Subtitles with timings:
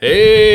[0.00, 0.47] E...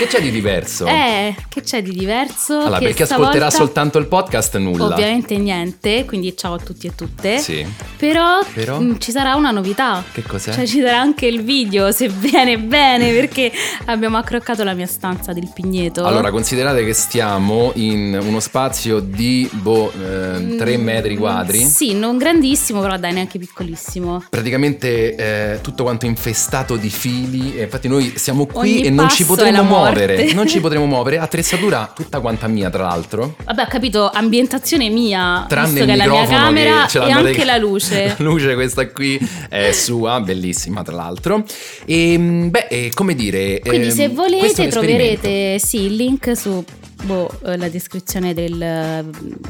[0.00, 0.86] Che c'è di diverso?
[0.86, 2.58] Eh, che c'è di diverso?
[2.58, 4.86] allora, perché ascolterà soltanto il podcast nulla.
[4.86, 7.36] Ovviamente niente, quindi ciao a tutti e tutte.
[7.36, 7.66] Sì.
[7.98, 8.80] Però, Però?
[8.80, 10.02] mh, ci sarà una novità.
[10.10, 10.54] Che cos'è?
[10.54, 13.52] Cioè ci sarà anche il video, se viene bene, perché
[13.84, 16.02] abbiamo accroccato la mia stanza del Pigneto.
[16.06, 21.62] Allora, considerate che stiamo in uno spazio di boh, 3 Mm, metri quadri.
[21.62, 24.24] Sì, non grandissimo, però dai, neanche piccolissimo.
[24.30, 27.60] Praticamente eh, tutto quanto infestato di fili.
[27.60, 29.88] Infatti, noi siamo qui Ogni e non ci potremo morte.
[29.90, 30.32] Muovere.
[30.32, 31.18] Non ci potremo muovere.
[31.18, 33.36] Attrezzatura tutta quanta mia, tra l'altro.
[33.44, 37.44] Vabbè, ho capito, ambientazione mia, Tranne che la mia microfono camera che e anche reg-
[37.44, 38.14] la luce.
[38.20, 41.44] La luce questa qui è sua, bellissima tra l'altro.
[41.84, 43.60] E beh, eh, come dire...
[43.60, 46.64] Quindi ehm, se volete troverete sì, il link su
[47.02, 49.04] boh, eh, la descrizione del-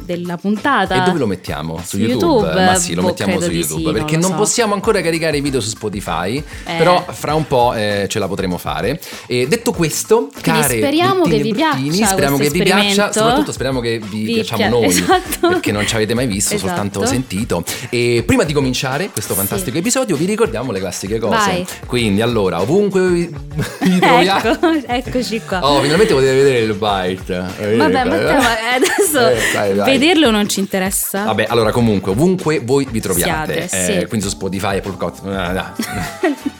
[0.04, 0.94] della puntata.
[1.02, 1.78] E dove lo mettiamo?
[1.78, 2.46] Su, Su YouTube?
[2.46, 2.64] YouTube?
[2.64, 4.36] Ma sì, lo Boh, mettiamo su YouTube sì, perché non non so.
[4.36, 6.76] possiamo ancora caricare i video su Spotify, Eh.
[6.76, 9.00] però fra un po' eh, ce la potremo fare.
[9.26, 13.80] E detto questo, Quindi care speriamo che vi piaccia speriamo che vi piaccia, soprattutto speriamo
[13.80, 15.48] che vi, Vi piacciamo pia- noi, esatto.
[15.48, 16.68] perché non ci avete mai visto, Esatto.
[16.72, 17.64] soltanto sentito.
[17.88, 21.36] E prima di cominciare questo fantastico episodio vi ricordiamo le classiche cose.
[21.36, 21.66] Vai.
[21.86, 23.26] Quindi allora, ovunque vi,
[23.82, 24.48] vi troviate...
[24.50, 25.66] ecco, eccoci qua.
[25.68, 27.39] Oh, finalmente potete vedere il bite.
[27.58, 29.98] Eh, Vabbè, Matteo, ma adesso Eh, dai, dai.
[29.98, 31.24] vederlo non ci interessa.
[31.24, 34.06] Vabbè, allora comunque, ovunque voi vi troviate, Siate, eh, sì.
[34.06, 36.58] quindi su Spotify, Apple Podcast.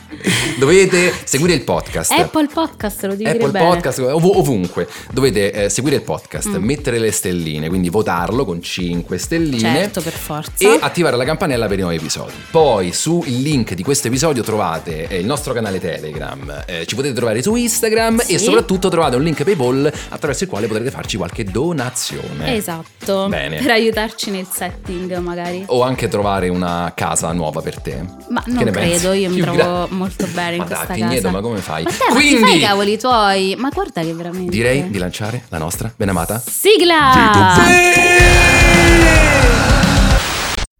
[0.57, 2.11] dovete seguire il podcast.
[2.11, 3.63] Apple Podcast lo devi Apple dire.
[3.63, 6.63] Podcast, ov- ovunque dovete eh, seguire il podcast, Mm.
[6.63, 10.51] mettere le stelline, quindi votarlo con 5 stelline Certo, per forza.
[10.57, 12.33] e attivare la campanella per i nuovi episodi.
[12.51, 17.13] Poi sul link di questo episodio trovate eh, il nostro canale Telegram, eh, ci potete
[17.13, 18.33] trovare su Instagram Sì.
[18.33, 22.55] e soprattutto trovate un link PayPal attraverso il quale potrete farci qualche donazione.
[22.55, 23.27] Esatto.
[23.29, 23.57] Bene.
[23.57, 25.63] Per aiutarci nel setting, magari.
[25.67, 28.03] O anche trovare una casa nuova per te.
[28.29, 29.07] Ma Che non credo, pensi?
[29.19, 31.31] io mi trovo gra- molto bene in Ma dai, questa Pigneto, casa.
[31.31, 31.83] ma come fai?
[31.83, 33.55] Ma te, ma Quindi fai i cavoli tuoi?
[33.57, 34.51] Ma guarda che veramente.
[34.51, 37.59] direi di lanciare la nostra benamata Sigla!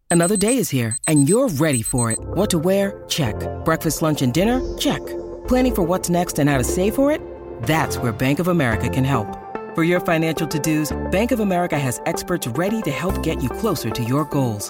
[0.09, 2.19] Another day is here, and you're ready for it.
[2.35, 3.01] What to wear?
[3.07, 3.33] Check.
[3.63, 4.59] Breakfast, lunch, and dinner?
[4.77, 4.99] Check.
[5.47, 7.21] Planning for what's next and how to save for it?
[7.63, 9.37] That's where Bank of America can help.
[9.73, 13.47] For your financial to dos, Bank of America has experts ready to help get you
[13.49, 14.69] closer to your goals.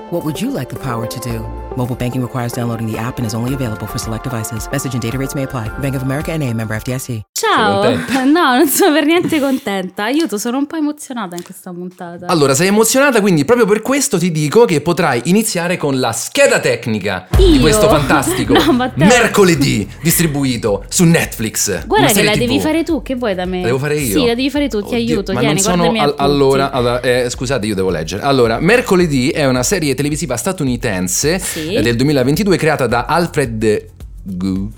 [0.11, 1.39] What would you like the power to do?
[1.77, 4.67] Mobile banking requires downloading the app and is only available for select devices.
[4.69, 5.69] Message and data rates may apply.
[5.79, 7.21] Bank of America and a member FDIC.
[7.31, 7.97] Ciao!
[8.31, 10.03] No, non sono per niente contenta.
[10.03, 12.25] Aiuto, sono un po' emozionata in questa puntata.
[12.27, 16.59] Allora, sei emozionata, quindi proprio per questo ti dico che potrai iniziare con la scheda
[16.59, 17.61] tecnica di Io?
[17.61, 19.05] questo fantastico No, Matteo.
[19.07, 21.85] mercoledì distribuito su Netflix.
[21.87, 22.37] Guarda che la TV.
[22.39, 23.61] devi fare tu, che vuoi da me?
[23.61, 24.19] La devo fare io?
[24.19, 25.33] Sì, la devi fare tu, ti Oddio, aiuto.
[25.33, 28.21] Ma Tieni, non sono al- allora, allora, eh, scusate, io devo leggere.
[28.23, 31.75] Allora, Mercoledì è una serie televisiva statunitense Sì.
[31.75, 33.85] eh, del 2022 creata da Alfred
[34.23, 34.71] Gu-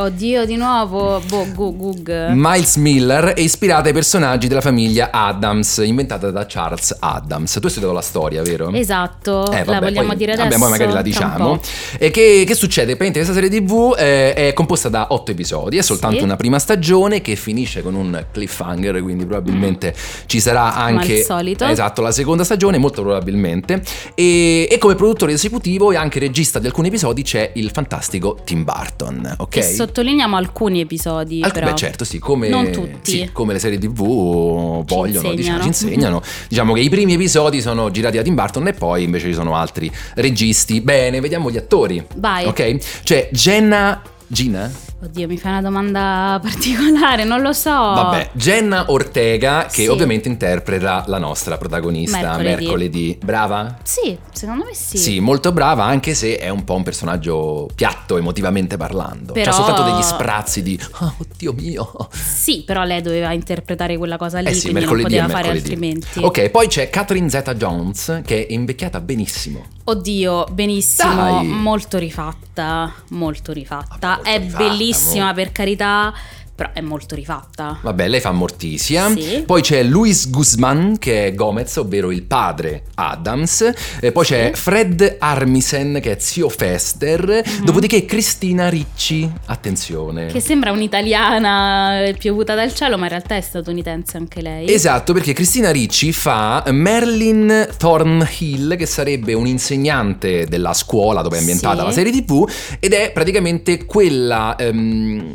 [0.00, 1.20] Oddio, di nuovo.
[1.28, 1.76] Boh, Gug.
[1.76, 2.28] Gug.
[2.32, 7.52] Miles Miller è ispirata ai personaggi della famiglia Adams, inventata da Charles Adams.
[7.54, 8.70] Tu hai studiato la storia, vero?
[8.72, 10.48] Esatto, Eh, la vabbè, vogliamo poi- dire adesso?
[10.48, 11.60] Vabbè, poi magari la diciamo.
[11.98, 12.96] E che, che succede?
[12.96, 16.22] Praticamente questa serie TV eh, è composta da otto episodi, è soltanto Sì.
[16.22, 19.94] una prima stagione che finisce con un cliffhanger, quindi probabilmente
[20.26, 23.82] ci sarà anche esatto, la seconda stagione, molto probabilmente.
[24.14, 28.64] E, e come produttore esecutivo e anche regista di alcuni episodi c'è il fantastico Tim
[28.64, 29.56] Burton, ok?
[29.56, 31.66] E sottolineiamo alcuni episodi, Alc- però.
[31.70, 33.10] beh, certo, sì, come, Non tutti.
[33.10, 35.60] sì, come le serie TV vogliono, diciamo, insegnano.
[35.62, 36.22] ci insegnano.
[36.48, 39.56] diciamo che i primi episodi sono girati da Tim Burton e poi invece ci sono
[39.56, 40.80] altri registi.
[40.80, 42.04] Bene, vediamo gli attori.
[42.16, 42.46] Vai.
[42.46, 43.02] Ok?
[43.02, 44.02] C'è Jenna.
[44.26, 44.70] Gina?
[45.00, 47.70] Oddio, mi fai una domanda particolare, non lo so.
[47.70, 49.86] Vabbè, Jenna Ortega, che Sì.
[49.86, 52.48] ovviamente interpreta la nostra protagonista Mercoledì.
[52.64, 53.18] mercoledì.
[53.24, 53.78] Brava?
[53.84, 54.98] Sì, secondo me sì.
[54.98, 59.34] Sì, molto brava, anche se è un po' un personaggio piatto emotivamente parlando.
[59.34, 62.08] Però- C'ha soltanto degli sprazzi di oh, oddio mio.
[62.10, 66.18] Sì, però lei doveva interpretare quella cosa lì, Eh sì, quindi non poteva fare altrimenti.
[66.20, 69.64] Ok, poi c'è Catherine Zeta Jones che è invecchiata benissimo.
[69.84, 71.46] Oddio, benissimo, Dai.
[71.46, 73.96] molto rifatta, molto rifatta.
[74.00, 75.34] Vabbè, molto è rifatta, bellissima mo.
[75.34, 76.12] per carità,
[76.58, 77.78] però è molto rifatta.
[77.80, 79.08] Vabbè, lei fa Mortisia.
[79.10, 79.44] Sì.
[79.46, 83.70] Poi c'è Luis Guzman che è Gomez, ovvero il padre Adams.
[84.00, 87.44] E poi c'è Fred Armisen che è zio Fester.
[87.62, 89.30] Dopodiché Cristina Ricci.
[89.46, 90.26] Attenzione.
[90.26, 94.68] Che sembra un'italiana eh, piovuta dal cielo, ma in realtà è statunitense anche lei.
[94.68, 101.38] Esatto, perché Cristina Ricci fa Merlin Thornhill, che sarebbe un insegnante della scuola dove è
[101.38, 101.84] ambientata Sì.
[101.84, 102.50] la serie TV,
[102.80, 105.34] ed è praticamente quella ehm,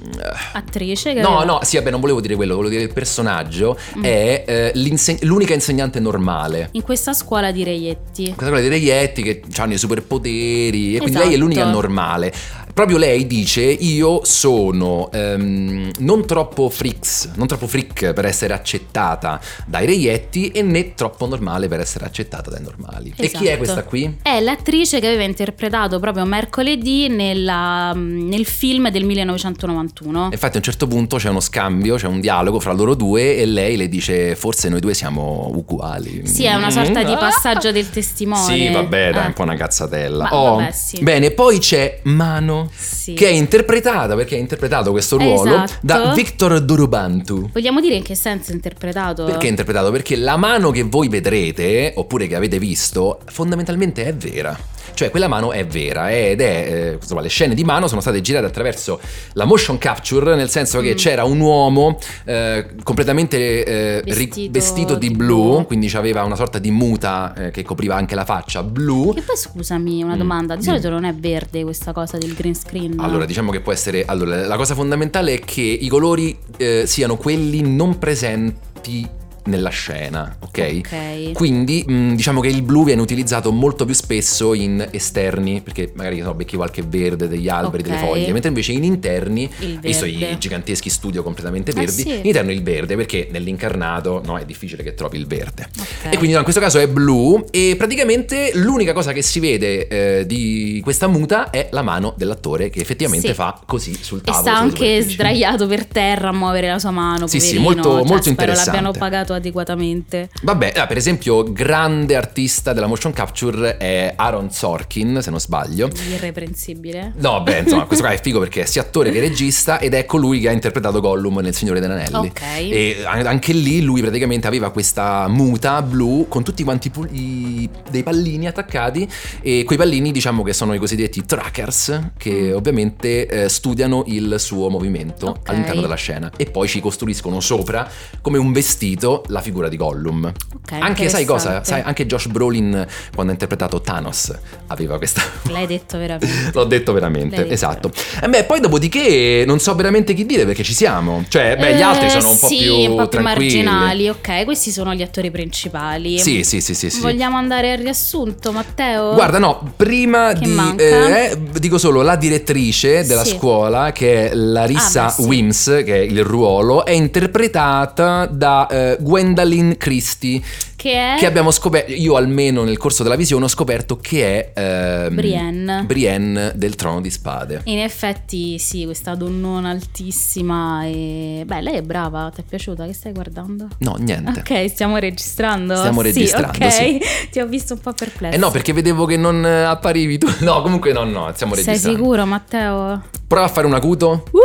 [0.52, 4.04] Attrice che No, no, sì, vabbè, non volevo dire quello, volevo dire il personaggio Mm.
[4.04, 6.70] è eh, l'inse- l'unica insegnante normale.
[6.74, 8.24] In questa scuola di reietti.
[8.26, 11.26] Questa quella dei reietti che hanno i superpoteri e quindi Esatto.
[11.26, 12.32] lei è l'unica normale.
[12.74, 19.40] Proprio lei dice io sono ehm, non troppo freaks, non troppo freak per essere accettata
[19.68, 23.14] dai reietti e né troppo normale per essere accettata dai normali.
[23.16, 23.58] E chi è Esatto.
[23.58, 24.18] questa qui?
[24.24, 30.30] È l'attrice che aveva interpretato proprio mercoledì nella- nel film del 1991.
[30.32, 33.46] Infatti a un certo punto c'è uno scambio, c'è un dialogo fra loro due e
[33.46, 36.26] lei le dice forse noi due siamo uguali.
[36.26, 37.18] Sì, è una sorta di Ah!
[37.18, 38.56] passaggio del testimone.
[38.56, 39.28] Sì, vabbè, dai, Eh.
[39.28, 40.24] un po' una cazzatella.
[40.24, 41.02] Ma Oh, vabbè, sì.
[41.04, 43.14] Bene, poi c'è Mano, Sì.
[43.14, 45.74] che è interpretata, perché ha interpretato questo ruolo, Esatto.
[45.82, 47.50] da Victor Dorobantu.
[47.52, 49.26] Vogliamo dire in che senso è interpretato?
[49.26, 49.92] Perché è interpretato?
[49.92, 54.58] Perché la mano che voi vedrete, oppure che avete visto, fondamentalmente è vera.
[54.94, 58.22] Cioè quella mano è vera ed è, eh, insomma, le scene di mano sono state
[58.22, 59.00] girate attraverso
[59.34, 60.96] la motion capture, nel senso che Mm.
[60.96, 65.66] c'era un uomo eh, completamente eh, ri- Vestito vestito di di blu, blu.
[65.66, 69.14] quindi aveva una sorta di muta eh, che copriva anche la faccia blu.
[69.14, 70.18] Che poi scusami, una Mm.
[70.18, 70.56] domanda.
[70.56, 70.66] Di Mm.
[70.66, 72.94] solito non è verde questa cosa del green screen.
[72.96, 73.04] no?
[73.04, 74.06] Allora, diciamo che può essere.
[74.06, 79.08] Allora, la cosa fondamentale è che i colori eh, siano quelli non presenti
[79.46, 80.80] nella scena, ok?
[80.80, 81.32] Ok.
[81.34, 86.20] Quindi mh, diciamo che il blu viene utilizzato molto più spesso in esterni, perché magari
[86.20, 88.02] no, becchi qualche verde degli alberi, delle Ok.
[88.06, 89.50] foglie, mentre invece in interni,
[89.82, 92.10] visto i giganteschi studio completamente Eh, verdi, sì.
[92.10, 95.68] in interno il verde, perché nell'incarnato no, è difficile che trovi il verde.
[95.78, 96.06] Ok.
[96.14, 99.88] E quindi no, in questo caso è blu e praticamente l'unica cosa che si vede
[99.88, 103.34] eh, di questa muta è la mano dell'attore che effettivamente Sì.
[103.34, 104.42] fa così sul E tavolo.
[104.44, 107.28] sta sulla anche sdraiato per terra a muovere la sua mano.
[107.28, 107.64] Sì, sì, poverino.
[107.84, 108.70] molto- Cioè, molto interessante.
[108.72, 110.30] l'abbiano pagato adeguatamente.
[110.42, 115.90] Vabbè, ah, per esempio, grande artista della motion capture è Aaron Sorkin, se non sbaglio.
[116.34, 117.14] Irreprensibile.
[117.18, 120.06] No, beh, insomma, questo qua è figo perché è sia attore che regista ed è
[120.06, 122.28] colui che ha interpretato Gollum nel Signore degli Anelli.
[122.28, 122.42] Ok.
[122.42, 127.70] E an- anche lì lui praticamente aveva questa muta blu con tutti quanti pu- i-
[127.90, 129.08] dei pallini attaccati
[129.42, 132.56] e quei pallini diciamo che sono i cosiddetti trackers che Mm.
[132.56, 135.50] ovviamente eh, studiano il suo movimento Ok.
[135.50, 137.90] all'interno della scena e poi ci costruiscono sopra
[138.22, 140.32] come un vestito la figura di Gollum.
[140.56, 141.64] Ok, anche sai cosa?
[141.64, 144.32] Sai, anche Josh Brolin quando ha interpretato Thanos
[144.68, 145.22] aveva questa
[145.52, 146.52] L'hai detto veramente.
[146.54, 147.92] L'ho detto veramente, detto esatto.
[148.22, 151.24] E beh, poi dopodiché non so veramente chi dire perché ci siamo.
[151.28, 154.10] Cioè, beh, gli altri Eh, sono un po' sì, più un po' più marginali.
[154.10, 156.20] Ok, questi sono gli attori principali.
[156.20, 157.02] Sì, sì, sì, sì, sì.
[157.02, 159.14] Vogliamo andare al riassunto, Matteo?
[159.14, 160.52] Guarda, no, prima Che di.
[160.52, 160.84] manca?
[160.84, 163.36] eh, dico solo la direttrice della Sì.
[163.38, 165.28] scuola, che è Larissa Ah, beh, sì.
[165.28, 170.42] Wims, che è il ruolo, è interpretata da eh, Gwendolyn Christie.
[170.76, 175.06] che è Che abbiamo scoperto, io almeno nel corso della visione ho scoperto che è
[175.08, 175.84] ehm, Brienne.
[175.86, 177.62] Brienne del Trono di Spade.
[177.66, 181.44] In effetti, sì, questa donnona altissima e...
[181.46, 182.86] Beh, lei è brava, ti è piaciuta?
[182.88, 183.68] Che stai guardando?
[183.80, 184.40] No, niente.
[184.40, 185.76] Ok, stiamo registrando.
[185.76, 186.72] Stiamo Sì, registrando, ok.
[186.72, 187.00] sì.
[187.32, 188.36] Ti ho visto un po' perplesso.
[188.36, 190.28] Eh no, perché vedevo che non eh, apparivi tu.
[190.44, 191.98] No, comunque no, no, stiamo Sei registrando.
[192.00, 193.02] sicuro, Matteo?
[193.28, 194.26] Prova a fare un acuto.
[194.32, 194.40] Uh!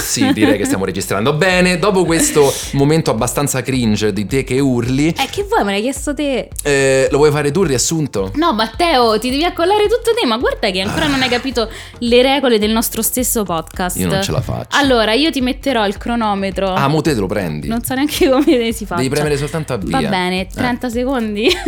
[0.00, 1.32] Sì, direi che stiamo registrando.
[1.34, 5.64] Bene, dopo questo momento abbastanza cringe di te che urli, Eh, che vuoi?
[5.64, 6.48] Me l'hai chiesto te.
[6.62, 8.30] eh, lo vuoi fare tu il riassunto?
[8.34, 11.68] No, Matteo, ti devi accollare tutto te, ma guarda che ancora non hai capito
[11.98, 13.96] le regole del nostro stesso podcast.
[13.98, 14.76] Io non ce la faccio.
[14.76, 16.72] Allora, io ti metterò il cronometro.
[16.72, 17.68] Ah, mo te te lo prendi.
[17.68, 18.96] Non so neanche come si fa.
[18.96, 20.00] Devi premere soltanto a via.
[20.00, 21.48] Va bene, 30 secondi.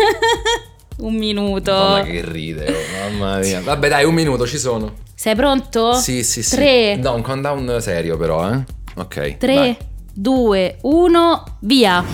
[0.99, 1.73] un minuto.
[1.73, 3.61] Mamma che ride, oh, mamma mia.
[3.61, 4.95] Vabbè, dai, un minuto, ci sono.
[5.15, 5.95] Sei pronto?
[5.95, 6.57] Sì, sì, sì.
[6.57, 8.65] 3, No, un countdown serio però, eh.
[8.97, 9.37] Ok.
[9.37, 9.77] 3, vai.
[10.15, 12.05] 2, 1, via.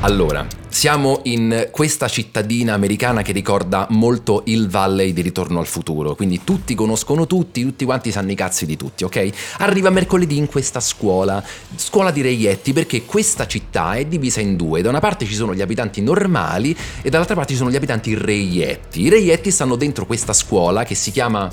[0.00, 6.14] Allora, siamo in questa cittadina americana che ricorda molto il Valley di Ritorno al futuro,
[6.14, 9.30] quindi tutti conoscono tutti, tutti quanti sanno i cazzi di tutti, ok?
[9.58, 11.42] Arriva mercoledì in questa scuola,
[11.76, 15.54] scuola di reietti, perché questa città è divisa in due, da una parte ci sono
[15.54, 19.00] gli abitanti normali e dall'altra parte ci sono gli abitanti reietti.
[19.00, 21.50] I reietti stanno dentro questa scuola che si chiama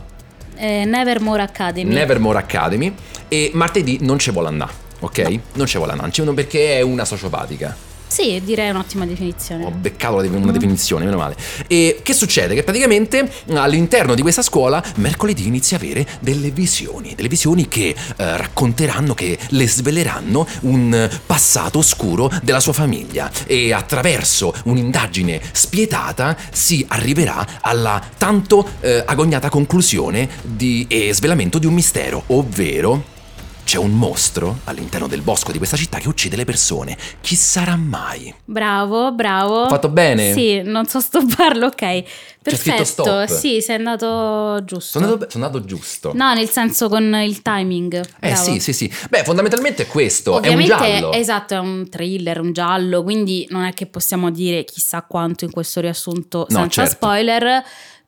[0.55, 1.93] Eh, Nevermore Academy.
[1.93, 2.93] Nevermore Academy
[3.29, 4.71] e martedì non ci vuole andare,
[5.03, 5.39] ok?
[5.53, 7.91] Non ci vuole andare, non ci- perché è una sociopatica.
[8.13, 9.65] Sì, direi un'ottima definizione.
[9.65, 11.35] Ho beccato una definizione, meno male.
[11.65, 12.53] E che succede?
[12.53, 17.87] Che praticamente all'interno di questa scuola mercoledì inizia a avere delle visioni, delle visioni che
[17.87, 26.37] eh, racconteranno, che le sveleranno un passato oscuro della sua famiglia e attraverso un'indagine spietata
[26.51, 33.12] si arriverà alla tanto eh, agognata conclusione di, e svelamento di un mistero, ovvero
[33.63, 36.97] c'è un mostro all'interno del bosco di questa città che uccide le persone.
[37.21, 38.33] Chi sarà mai?
[38.45, 39.61] Bravo, bravo.
[39.63, 40.33] Ho fatto bene?
[40.33, 42.03] Sì, non so stopparlo, ok.
[42.43, 44.99] Perfetto, sì, sei andato giusto.
[44.99, 46.11] Sono andato, sono andato giusto.
[46.13, 47.93] No, nel senso con il timing.
[48.19, 48.43] Eh bravo.
[48.43, 48.91] sì, sì, sì.
[49.09, 51.11] Beh, fondamentalmente è questo, Ovviamente, è un giallo.
[51.13, 55.51] esatto, è un thriller, un giallo, quindi non è che possiamo dire chissà quanto in
[55.51, 56.91] questo riassunto No, senza certo.
[56.95, 57.63] spoiler,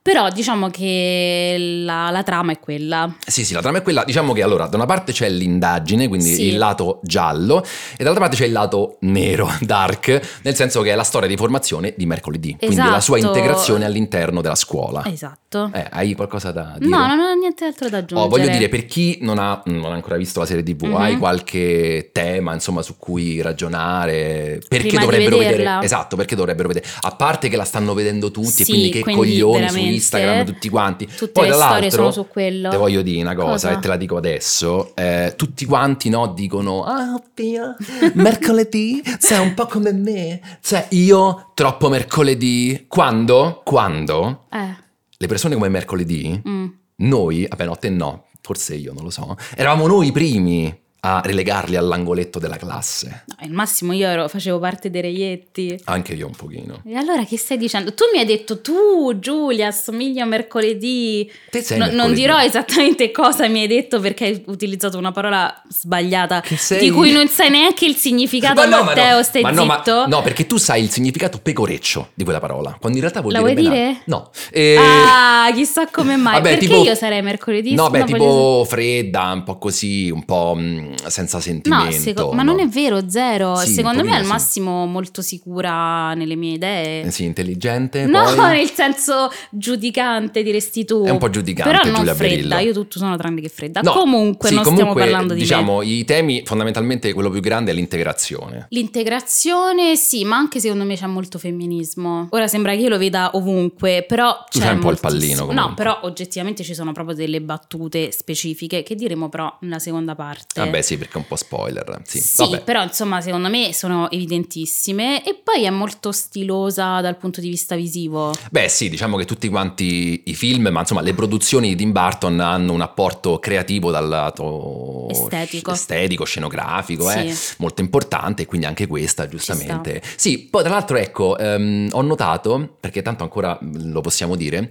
[0.06, 3.12] però diciamo che la, la trama è quella.
[3.26, 4.04] Sì, sì, la trama è quella.
[4.04, 6.44] Diciamo che allora, da una parte c'è l'indagine, quindi Sì.
[6.46, 10.94] il lato giallo, e dall'altra parte c'è il lato nero, dark, nel senso che è
[10.94, 12.54] la storia di formazione di mercoledì.
[12.56, 13.34] Quindi la sua Esatto.
[13.34, 15.02] integrazione all'interno della scuola.
[15.06, 15.70] Esatto.
[15.74, 16.88] Eh, hai qualcosa da dire?
[16.88, 18.20] no, non ho niente altro da aggiungere.
[18.28, 20.94] Oh, voglio dire, per chi non ha, non ha ancora visto la serie TV, Mhm.
[20.94, 24.60] hai qualche tema insomma su cui ragionare?
[24.68, 25.78] Perché Prima dovrebbero vedere?
[25.82, 26.86] Esatto, perché dovrebbero vedere?
[27.02, 29.95] A parte che la stanno vedendo tutti, e Sì, quindi che quindi coglioni su veramente
[29.96, 31.06] Instagram tutti quanti.
[31.06, 32.70] Tutte Poi le storie sono su quello.
[32.70, 33.70] Te voglio dire una cosa, Cosa?
[33.72, 34.94] e te la dico adesso.
[34.94, 37.76] eh, tutti quanti no, dicono: Ah, oddio,
[38.14, 40.40] mercoledì sei un po' come me.
[40.60, 42.84] Cioè, io troppo mercoledì.
[42.88, 43.62] Quando?
[43.64, 44.76] Quando Eh,
[45.18, 46.66] le persone come mercoledì mm.
[46.96, 51.20] noi, vabbè no, te no, forse io non lo so, eravamo noi i primi a
[51.24, 53.24] relegarli all'angoletto della classe.
[53.26, 55.78] No, al massimo io ero- facevo parte dei reietti.
[55.84, 56.82] Anche io un pochino.
[56.84, 57.94] E allora che stai dicendo?
[57.94, 61.30] Tu mi hai detto tu, Giulia, assomiglia a mercoledì.
[61.50, 62.20] Te sei No- non mercoledì.
[62.20, 66.42] dirò esattamente cosa mi hai detto perché hai utilizzato una parola sbagliata
[66.80, 69.64] di cui non sai neanche il significato, Ma no, ma Matteo, no, stai ma no,
[69.64, 70.06] ma- zitto.
[70.08, 73.40] no, perché tu sai il significato pecoreccio di quella parola, quando in realtà vuol La
[73.42, 74.00] dire vuoi ben dire?
[74.06, 74.30] No.
[74.50, 76.34] E- Ah, chissà come mai.
[76.34, 77.74] Vabbè, perché tipo- io sarei mercoledì?
[77.74, 81.84] No, beh, tipo voglio- fredda, un po' così, un po' mh, senza sentimento.
[81.84, 83.56] No, seco- ma non è vero, zero.
[83.56, 84.28] Sì, Secondo me al sì.
[84.30, 87.02] massimo molto sicura nelle mie idee.
[87.04, 88.56] Eh sì, intelligente, No, poi...
[88.58, 91.04] nel senso giudicante diresti tu.
[91.04, 92.58] È un po' giudicante, Però non Giulia fredda, Berillo.
[92.58, 93.80] io tutto sono tranne che fredda.
[93.82, 95.44] No, comunque sì, non comunque, stiamo parlando di me.
[95.46, 98.66] diciamo, i temi fondamentalmente quello più grande è l'integrazione.
[98.70, 102.28] L'integrazione, sì, ma anche secondo me c'è molto femminismo.
[102.30, 105.46] Ora sembra che io lo veda ovunque, però Tu c'è un po' il pallino, No,
[105.46, 105.74] comunque.
[105.74, 110.60] però oggettivamente ci sono proprio delle battute specifiche che diremo però nella seconda parte.
[110.60, 112.00] Vabbè, sì, perché è un po' spoiler.
[112.04, 117.40] Sì, Sì, però insomma secondo me sono evidentissime e poi è molto stilosa dal punto
[117.40, 118.32] di vista visivo.
[118.50, 122.40] Beh, sì, diciamo che tutti quanti i film, ma insomma, le produzioni di Tim Burton
[122.40, 125.72] hanno un apporto creativo dal lato Estetico.
[125.72, 127.18] estetico, scenografico, Sì.
[127.18, 130.02] eh, molto importante, quindi anche questa, giustamente.
[130.16, 134.68] Sì, poi tra l'altro, ecco, ehm, ho notato, perché tanto ancora lo possiamo dire,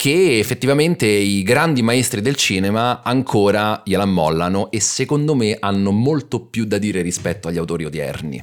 [0.00, 6.38] che effettivamente i grandi maestri del cinema ancora gliela mollano e secondo me hanno molto
[6.38, 8.40] più da dire rispetto agli autori odierni.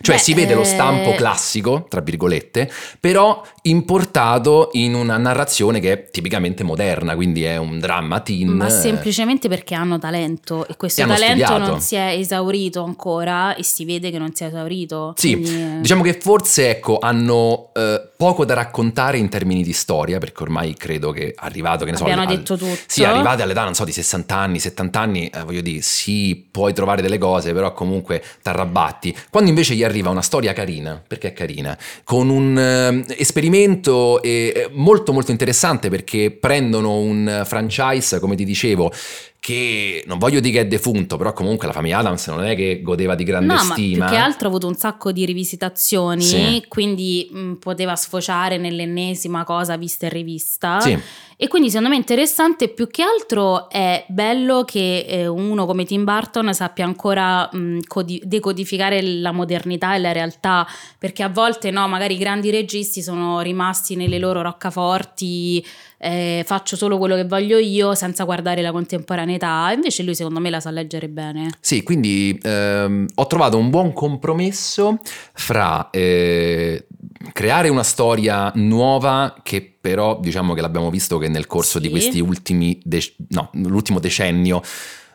[0.00, 5.80] Cioè Beh, si vede lo eh, stampo classico, tra virgolette, però importato in una narrazione
[5.80, 8.48] che è tipicamente moderna, quindi è un dramma teen.
[8.48, 11.70] Ma semplicemente perché hanno talento e questo E talento studiato.
[11.70, 15.14] non si è esaurito ancora e si vede che non si è esaurito.
[15.16, 20.18] Sì, Quindi, diciamo che forse ecco, hanno eh, poco da raccontare in termini di storia,
[20.18, 22.78] perché ormai credo che arrivato, che ne so, abbiamo al- detto tutto.
[22.86, 26.74] Sì, arrivate all'età, non so, di 60 anni, 70 anni, eh, voglio dire, sì, puoi
[26.74, 29.16] trovare delle cose, però comunque t'arrabbatti.
[29.30, 34.68] Quando invece gli arriva una storia carina, perché è carina, con un eh, esperimento eh,
[34.72, 38.92] molto molto interessante perché prendono un franchise, come ti dicevo,
[39.40, 42.80] che non voglio dire che è defunto, però comunque la famiglia Adams non è che
[42.82, 44.06] godeva di grande No, ma stima.
[44.06, 46.64] più che altro ha avuto un sacco di rivisitazioni, Sì.
[46.68, 50.80] quindi mh, poteva sfociare nell'ennesima cosa vista e rivista.
[50.80, 50.98] Sì.
[51.40, 56.02] E quindi secondo me interessante, più che altro è bello che eh, uno come Tim
[56.02, 60.66] Burton sappia ancora mh, codi- decodificare la modernità e la realtà,
[60.98, 65.64] perché a volte no, magari i grandi registi sono rimasti nelle loro roccaforti,
[65.98, 70.48] eh, faccio solo quello che voglio io senza guardare la contemporaneità, invece lui secondo me
[70.50, 71.50] la sa leggere bene.
[71.60, 74.98] Sì, quindi ehm, ho trovato un buon compromesso
[75.32, 76.86] fra eh,
[77.32, 81.90] creare una storia nuova che però diciamo che l'abbiamo visto che nel corso di Sì.
[81.90, 84.62] questi ultimi dec- no, l'ultimo decennio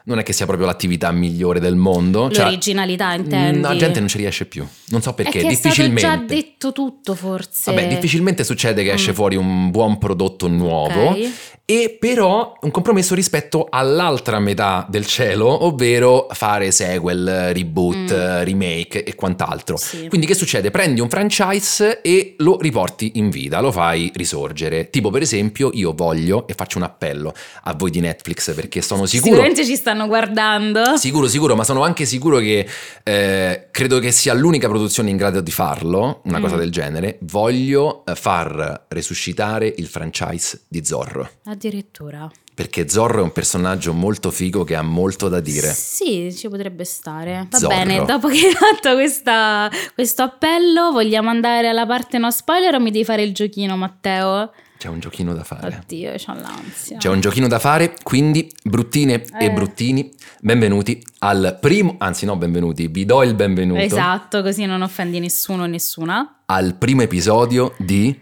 [0.06, 2.30] non è che sia proprio l'attività migliore del mondo.
[2.32, 3.60] Cioè, L'originalità, intendi?
[3.60, 4.66] mm, La gente non ci riesce più.
[4.88, 6.02] Non so perché, è che è difficilmente.
[6.02, 7.74] già detto tutto forse.
[7.74, 9.16] Vabbè, difficilmente succede che esce Mm.
[9.16, 11.10] fuori un buon prodotto nuovo.
[11.10, 11.30] Ok.
[11.66, 18.44] E però un compromesso rispetto all'altra metà del cielo, ovvero fare sequel, reboot, Mm.
[18.44, 19.78] remake e quant'altro.
[19.78, 20.08] Sì.
[20.10, 20.72] Quindi che succede?
[20.72, 24.90] Prendi un franchise e lo riporti in vita, lo fai risorgere.
[24.90, 27.34] Tipo per esempio io voglio e faccio un appello
[27.64, 29.32] a voi di Netflix perché sono sicuro...
[29.32, 30.98] Sicuramente ci stanno guardando.
[30.98, 32.68] Sicuro, sicuro, ma sono anche sicuro che
[33.04, 36.60] eh, credo che sia l'unica produzione in grado di farlo, una cosa cosa Mm.
[36.60, 41.30] del genere, voglio eh, far resuscitare il franchise di Zorro.
[41.46, 42.30] Addirittura.
[42.54, 45.72] Perché Zorro è un personaggio molto figo che ha molto da dire.
[45.74, 47.48] Sì, ci potrebbe stare.
[47.50, 47.76] Va Zorro.
[47.76, 52.80] bene, dopo che hai fatto questa- questo appello, vogliamo andare alla parte no spoiler o
[52.80, 54.52] mi devi fare il giochino, Matteo?
[54.84, 55.80] C'è un giochino da fare.
[55.82, 56.98] Oddio, c'ho l'ansia.
[56.98, 59.50] C'è un giochino da fare, quindi bruttine e Eh.
[59.50, 60.12] bruttini,
[60.42, 65.64] benvenuti al primo, anzi no benvenuti, vi do il benvenuto Esatto, così non offendi nessuno
[65.64, 66.40] o nessuna.
[66.48, 68.14] al primo episodio di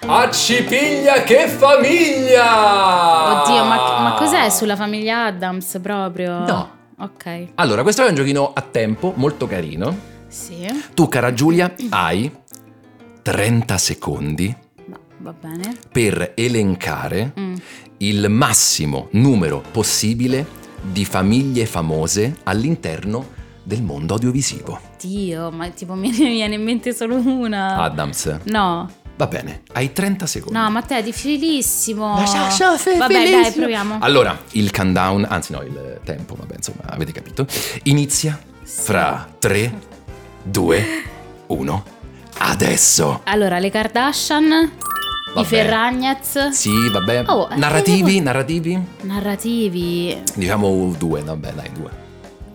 [0.00, 3.42] Accipiglia che famiglia!
[3.44, 6.44] Oddio, ma, ma cos'è sulla famiglia Adams proprio?
[6.44, 6.70] No.
[6.98, 7.50] Ok.
[7.54, 9.96] Allora, questo è un giochino a tempo molto carino.
[10.26, 12.28] Sì, Tu, cara Giulia, hai
[13.22, 14.66] 30 secondi.
[15.90, 17.54] Per elencare Mm.
[17.98, 20.46] il massimo numero possibile
[20.80, 24.80] di famiglie famose all'interno del mondo audiovisivo.
[25.00, 27.76] Dio, ma tipo mi viene in mente solo una.
[27.82, 30.58] Adams, No, va bene, hai 30 secondi.
[30.58, 32.14] no, Matteo è difficilissimo.
[32.14, 33.56] Ma so- so- fe- Vabbè, dai, bellissimo.
[33.56, 33.96] proviamo.
[34.00, 37.46] Allora, il countdown, anzi no, il tempo, vabbè, insomma, avete capito.
[37.84, 39.78] Inizia fra 3,
[40.44, 40.86] 2,
[41.48, 41.84] 1.
[42.40, 43.22] Adesso.
[43.24, 44.70] Allora, le Kardashian,
[45.34, 45.40] Vabbè.
[45.40, 47.24] i Ferragnez, Sì, vabbè.
[47.26, 48.80] Oh, eh, narrativi, narrativi?
[49.02, 50.22] narrativi.
[50.34, 52.06] Diciamo due, vabbè, dai, due.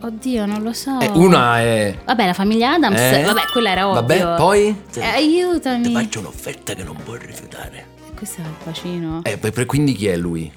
[0.02, 1.00] Oddio, non lo so.
[1.00, 1.98] Eh, una è...
[2.06, 3.00] Vabbè, la famiglia Adams.
[3.00, 3.24] Eh?
[3.24, 4.02] Vabbè, quella era ovvio.
[4.02, 4.76] Vabbè, poi...
[4.96, 6.10] Eh, aiutami.
[6.18, 7.86] un'offerta che non puoi rifiutare.
[8.16, 9.22] Questo è il bacino.
[9.24, 10.52] Eh, per- per- quindi chi è lui?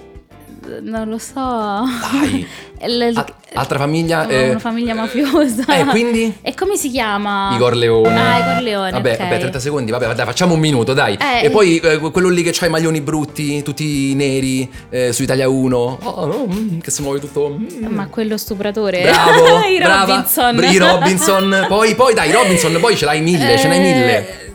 [0.82, 1.32] Non lo so.
[1.34, 2.46] Dai.
[2.84, 4.24] Il- A- altra famiglia?
[4.24, 5.64] una eh, famiglia mafiosa.
[5.66, 6.36] Eh, quindi?
[6.42, 7.50] E come si chiama?
[7.54, 8.20] Igor Leone.
[8.20, 8.90] Ah, Igor Leone.
[8.90, 9.18] Vabbè, ok.
[9.18, 11.14] vabbè, 30 secondi, vabbè, dai, facciamo un minuto, dai.
[11.18, 15.22] Eh, e poi eh, quello lì che ha i maglioni brutti, tutti neri, eh, su
[15.22, 17.56] Italia 1, oh, mm, che si muove tutto.
[17.58, 17.86] mm.
[17.86, 19.02] Ma quello stupratore.
[19.02, 20.04] Bravo, I brava.
[20.16, 20.64] Robinson.
[20.64, 21.64] I Robinson.
[21.68, 24.18] Poi, poi dai, Robinson, poi ce l'hai mille, ce n'hai mille.
[24.28, 24.52] Eh,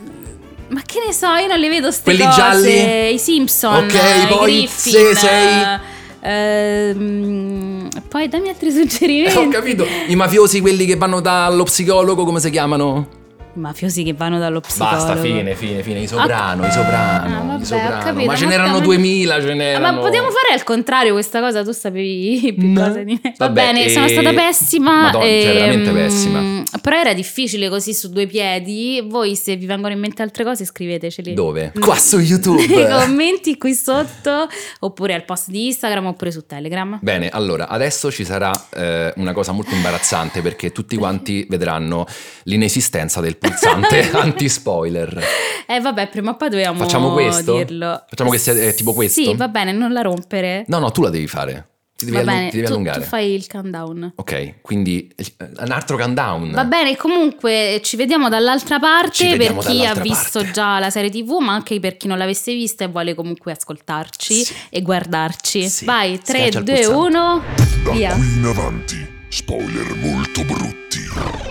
[0.68, 2.36] Ma che ne so, io non le vedo ste Quelli cose.
[2.36, 3.14] gialli?
[3.14, 3.84] I Simpson.
[3.84, 5.90] Ok, i poi Griffin, se sei-
[6.22, 9.36] ehm, poi dammi altri Eh, suggerimenti.
[9.38, 9.84] ho capito.
[10.08, 13.20] I mafiosi, quelli che vanno dallo psicologo, come si chiamano?
[13.54, 14.96] Mafiosi che vanno dallo psicologo.
[14.96, 16.00] Basta, fine, fine, fine.
[16.00, 17.96] I soprano, i soprano, Ah, vabbè, i soprano.
[17.96, 19.92] ho capito, ma ce ma n'erano stiamo- 2000, ce Ah, n'erano.
[19.92, 22.86] Ma potremmo fare al contrario questa cosa, tu sapevi più No.
[22.86, 23.34] cose di me.
[23.36, 25.02] Va Vabbè, bene, e- sono stata pessima.
[25.02, 26.62] Madonna, cioè, veramente ehm, pessima.
[26.80, 29.04] Però era difficile così su due piedi.
[29.06, 31.34] Voi se vi vengono in mente altre cose scriveteceli.
[31.34, 31.72] Dove?
[31.76, 31.80] Mm.
[31.80, 32.64] Qua su YouTube.
[32.66, 34.48] Nei commenti qui sotto,
[34.80, 36.98] oppure al post di Instagram, oppure su Telegram.
[37.02, 42.06] Bene, allora adesso ci sarà eh, una cosa molto imbarazzante perché tutti quanti vedranno
[42.44, 45.22] l'inesistenza del pulsante anti-spoiler.
[45.66, 47.56] Eh vabbè, prima o poi dovevamo Facciamo questo?
[47.56, 48.04] dirlo.
[48.08, 49.20] Facciamo che sia, eh, tipo questo?
[49.22, 50.64] Sì, va bene, non la rompere.
[50.68, 51.66] No, no, tu la devi fare.
[52.02, 53.00] Ti devi, va allu- bene, ti devi tu, allungare.
[53.00, 54.12] tu fai il countdown.
[54.16, 55.24] Ok, quindi eh,
[55.64, 56.50] un altro countdown.
[56.50, 60.52] Va bene, comunque ci vediamo dall'altra parte per vediamo chi ha dall'altra visto parte.
[60.52, 64.34] già la serie TV, ma anche per chi non l'avesse vista e vuole comunque ascoltarci
[64.44, 64.52] Sì.
[64.70, 65.68] e guardarci.
[65.68, 65.84] Sì.
[65.84, 67.16] Vai, 3, Schiaccia il 2, pulsante.
[67.16, 67.42] 1,
[67.84, 68.14] Da via.
[68.14, 71.50] qui in avanti, spoiler molto brutti.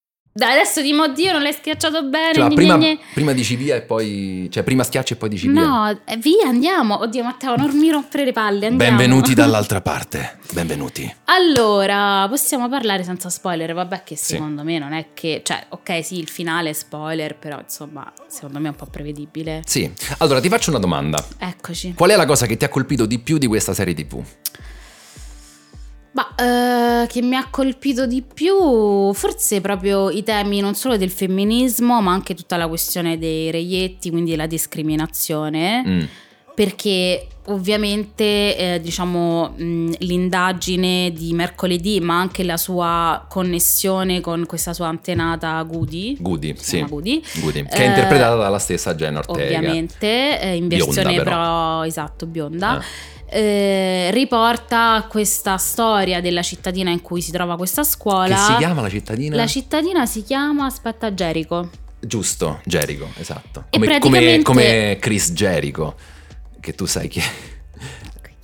[0.33, 2.33] Dai, adesso di Dio non l'hai schiacciato bene.
[2.33, 2.79] Cioè, prima,
[3.13, 4.47] prima dici via e poi...
[4.49, 5.61] Cioè, prima schiacci e poi dici via.
[5.61, 7.01] No, eh, via, andiamo.
[7.01, 8.67] Oddio, Matteo, non mi rompere le palle.
[8.67, 8.95] Andiamo.
[8.97, 10.37] Benvenuti dall'altra parte.
[10.53, 11.13] Benvenuti.
[11.25, 14.33] Allora, possiamo parlare senza spoiler, vabbè che Sì.
[14.35, 18.59] secondo me non è che, cioè, ok sì, il finale è spoiler, però insomma, secondo
[18.59, 19.61] me è un po' prevedibile.
[19.65, 19.91] Sì.
[20.19, 21.21] Allora, ti faccio una domanda.
[21.39, 21.93] Eccoci.
[21.93, 24.23] Qual è la cosa che ti ha colpito di più di questa serie TV?
[27.07, 32.11] Che mi ha colpito di più, forse proprio i temi non solo del femminismo, ma
[32.11, 35.83] anche tutta la questione dei reietti, quindi la discriminazione.
[35.85, 36.01] Mm.
[36.53, 44.73] Perché ovviamente eh, diciamo mh, l'indagine di mercoledì, ma anche la sua connessione con questa
[44.73, 46.83] sua antenata Goody, Goody, sì.
[46.87, 49.57] Goody, Goody, che è Eh, interpretata dalla stessa Jenna Ortega.
[49.57, 51.23] ovviamente eh, in Bionda, versione però.
[51.23, 52.69] però esatto bionda.
[52.71, 52.83] Ah.
[53.31, 58.35] Eh, riporta questa storia della cittadina in cui si trova questa scuola.
[58.35, 59.35] Che si chiama la cittadina?
[59.37, 61.69] La cittadina si chiama, aspetta, Jericho.
[61.97, 63.65] Giusto, Jericho, esatto.
[63.69, 65.95] Come, praticamente- come, come Chris Jericho,
[66.59, 67.23] che tu sai chi è.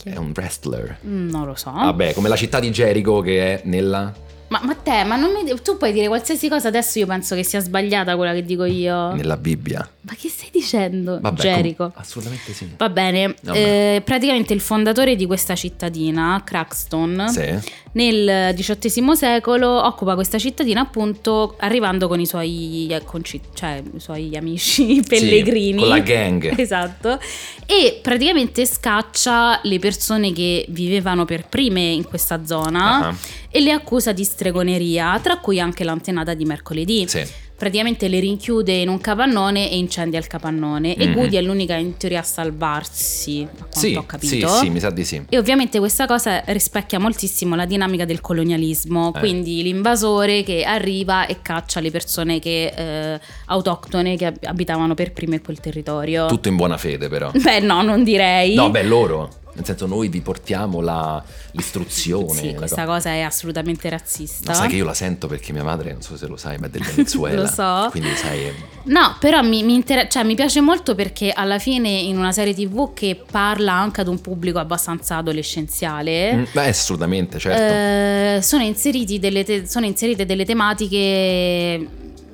[0.08, 0.16] È?
[0.16, 1.00] Un wrestler.
[1.02, 1.70] Non lo so.
[1.70, 4.14] Vabbè, come la città di Jericho che è nella...
[4.50, 7.44] Ma, ma te, ma non mi, tu puoi dire qualsiasi cosa, adesso io penso che
[7.44, 9.14] sia sbagliata quella che dico io.
[9.14, 9.88] Nella Bibbia.
[10.02, 11.84] Ma che stai dicendo, Vabbè, Gerico?
[11.92, 12.70] com- assolutamente sì.
[12.78, 17.60] Va bene, eh, praticamente il fondatore di questa cittadina, Craxton, Sì.
[17.92, 24.00] nel XVIII secolo occupa questa cittadina appunto arrivando con i suoi, eh, conci- cioè, i
[24.00, 25.80] suoi amici pellegrini.
[25.80, 26.54] con la gang.
[26.58, 27.20] Esatto.
[27.66, 33.16] E praticamente scaccia le persone che vivevano per prime in questa zona Ah,
[33.58, 37.08] e le accusa di stregoneria, tra cui anche l'antenata di mercoledì.
[37.08, 37.26] Sì.
[37.58, 40.96] Praticamente le rinchiude in un capannone e incendia il capannone.
[40.96, 41.14] E Mhm.
[41.14, 44.48] Goody è l'unica in teoria a salvarsi, a quanto Sì, ho sì, capito.
[44.50, 45.24] sì, mi sa di sì.
[45.28, 49.20] E ovviamente questa cosa rispecchia moltissimo la dinamica del colonialismo, Eh.
[49.20, 52.74] quindi l'invasore che arriva e caccia le persone che,
[53.16, 56.28] eh, autoctone che ab- abitavano per prime quel territorio.
[56.28, 57.32] Tutto in buona fede però.
[57.42, 58.54] Beh no, non direi.
[58.54, 59.32] No, beh, loro.
[59.58, 62.40] Nel senso, noi vi portiamo la- l'istruzione.
[62.40, 64.52] Sì, questa co- cosa è assolutamente razzista.
[64.52, 66.68] No, sai che io la sento perché mia madre, non so se lo sai, ma
[66.68, 67.42] è del Venezuela.
[67.42, 67.88] Lo so.
[67.90, 68.52] Quindi sai...
[68.84, 72.54] No, però mi, mi inter- cioè, mi piace molto perché alla fine in una serie
[72.54, 78.38] tv che parla anche ad un pubblico abbastanza adolescenziale, Mm, Beh, assolutamente, certo.
[78.38, 81.88] eh, sono, inseriti delle te- sono inserite delle tematiche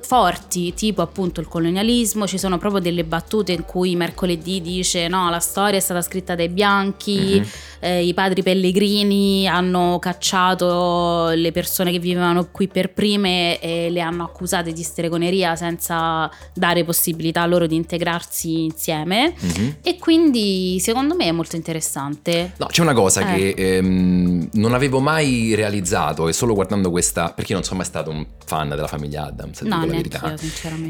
[0.04, 5.30] forti, tipo appunto il colonialismo, ci sono proprio delle battute in cui mercoledì dice no,
[5.30, 7.46] la storia è stata scritta dai bianchi, Mhm.
[7.80, 14.00] eh, i padri pellegrini hanno cacciato le persone che vivevano qui per prime e le
[14.00, 19.34] hanno accusate di stregoneria senza dare possibilità a loro di integrarsi insieme.
[19.38, 19.76] Mhm.
[19.82, 22.52] E quindi secondo me è molto interessante.
[22.58, 23.34] No, c'è una cosa Eh.
[23.54, 27.86] che ehm, non avevo mai realizzato e solo guardando questa, perché io non sono mai
[27.86, 30.34] stato un fan della famiglia Adams, No, la verità.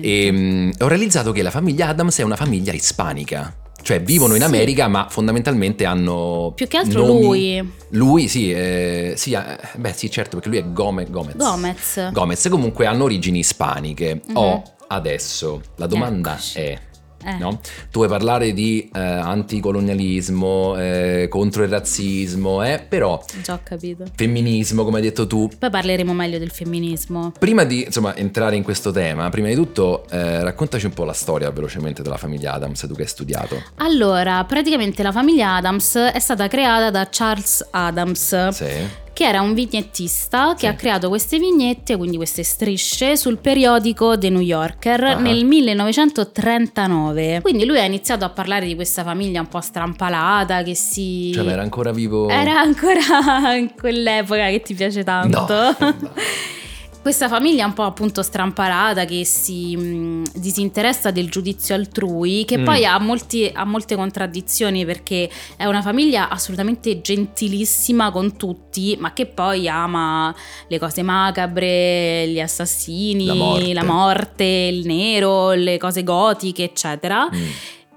[0.00, 3.56] E, mm, ho realizzato che la famiglia Adams è una famiglia ispanica.
[3.82, 4.46] Cioè vivono in Sì.
[4.46, 6.52] America, ma fondamentalmente hanno.
[6.56, 7.72] Più che altro nomi- lui.
[7.90, 11.36] Lui, sì, eh, sì, eh, beh, sì, certo, perché lui è Gome- Gomez.
[11.36, 12.10] Gomez.
[12.12, 14.22] Gomez comunque hanno origini ispaniche.
[14.26, 14.36] Mhm.
[14.36, 16.58] Ho adesso la domanda Eccoci.
[16.60, 16.78] è.
[17.24, 17.38] Eh.
[17.38, 17.60] No?
[17.90, 24.04] Tu vuoi parlare di eh, anticolonialismo, eh, contro il razzismo, eh, però Già ho capito.
[24.14, 25.48] femminismo, come hai detto tu.
[25.58, 27.32] Poi parleremo meglio del femminismo.
[27.38, 31.12] Prima di insomma, entrare in questo tema, prima di tutto eh, raccontaci un po' la
[31.12, 33.62] storia velocemente della famiglia Adams, tu che hai studiato.
[33.76, 39.02] Allora, praticamente la famiglia Adams è stata creata da Charles Adams, Sì.
[39.14, 40.66] Che era un vignettista che Sì.
[40.66, 45.14] ha creato queste vignette, quindi queste strisce, sul periodico The New Yorker Ah.
[45.18, 47.40] nel 1939.
[47.40, 51.32] Quindi lui ha iniziato a parlare di questa famiglia un po' strampalata che si...
[51.32, 52.28] Cioè, era ancora vivo.
[52.28, 55.46] Era ancora in quell'epoca che ti piace tanto.
[55.78, 55.94] No.
[57.04, 62.64] Questa famiglia un po' appunto stramparata che si mh, disinteressa del giudizio altrui, che Mm.
[62.64, 69.12] poi ha, molti- ha molte contraddizioni perché è una famiglia assolutamente gentilissima con tutti, ma
[69.12, 70.34] che poi ama
[70.68, 73.82] le cose macabre, gli assassini, La morte.
[73.84, 77.28] morte, il nero, le cose gotiche, eccetera.
[77.30, 77.46] Mm.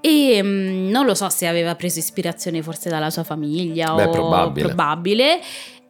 [0.02, 4.10] E mm, non lo so se aveva preso ispirazione forse dalla sua famiglia Beh, o
[4.10, 4.66] probabile.
[4.66, 5.40] probabile.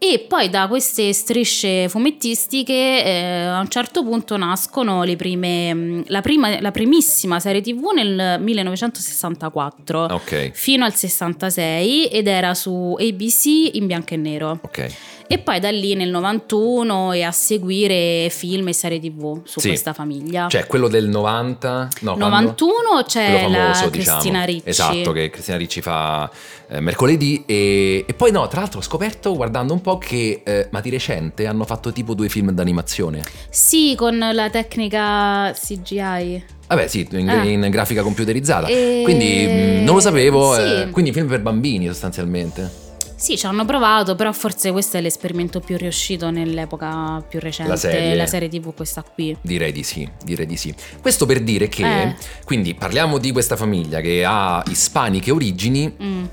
[0.01, 6.01] E poi da queste strisce fumettistiche eh, a un certo punto nascono le prime, mm,
[6.07, 12.97] la, prima, la primissima serie tv nel 1964 Ok, fino al 66 ed era su
[12.97, 14.61] ABC in bianco e nero.
[14.63, 14.95] ok.
[15.31, 19.69] E poi da lì nel 91 e a seguire film e serie tv su Sì.
[19.69, 20.47] questa famiglia.
[20.49, 21.89] Cioè, quello del 90...
[22.01, 22.25] No, quando?
[22.25, 24.45] 91 c'è Quello la famoso, Cristina diciamo.
[24.47, 24.63] Ricci.
[24.71, 26.31] Esatto, che Cristina Ricci fa
[26.71, 27.43] eh, mercoledì.
[27.47, 30.89] E, e poi no, tra l'altro ho scoperto guardando un po' che, eh, ma di
[30.89, 33.23] recente, hanno fatto tipo due film d'animazione.
[33.51, 36.43] Sì, con la tecnica CGI.
[36.69, 37.45] Vabbè, sì, in, Ah.
[37.45, 38.67] in grafica computerizzata.
[38.69, 40.55] E- Quindi mh, non lo sapevo.
[40.55, 40.61] Sì.
[40.63, 42.87] eh, quindi film per bambini sostanzialmente.
[43.21, 47.77] Sì, ci hanno provato, però forse questo è l'esperimento più riuscito nell'epoca più recente, La
[47.77, 48.15] serie.
[48.15, 49.37] la serie TV questa qui.
[49.41, 50.73] Direi di sì, direi di sì.
[51.03, 52.15] Questo per dire che, Eh.
[52.45, 56.25] quindi parliamo di questa famiglia che ha ispaniche origini, Mm.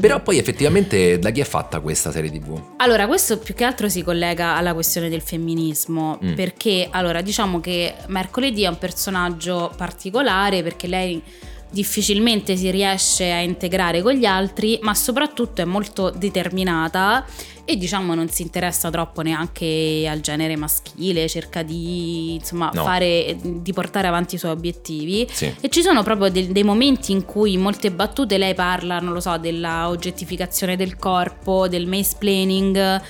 [0.00, 2.58] però poi effettivamente da chi è fatta questa serie tv?
[2.78, 6.32] Allora, questo più che altro si collega alla questione del femminismo, Mm.
[6.34, 11.22] perché allora diciamo che Mercoledì è un personaggio particolare perché lei
[11.70, 17.24] difficilmente si riesce a integrare con gli altri, ma soprattutto è molto determinata
[17.64, 22.82] e diciamo non si interessa troppo neanche al genere maschile, cerca di insomma No.
[22.82, 25.26] fare di portare avanti i suoi obiettivi.
[25.30, 25.54] Sì.
[25.60, 29.12] E ci sono proprio del- dei momenti in cui in molte battute lei parla, non
[29.12, 33.00] lo so, della oggettificazione del corpo, del mansplaining.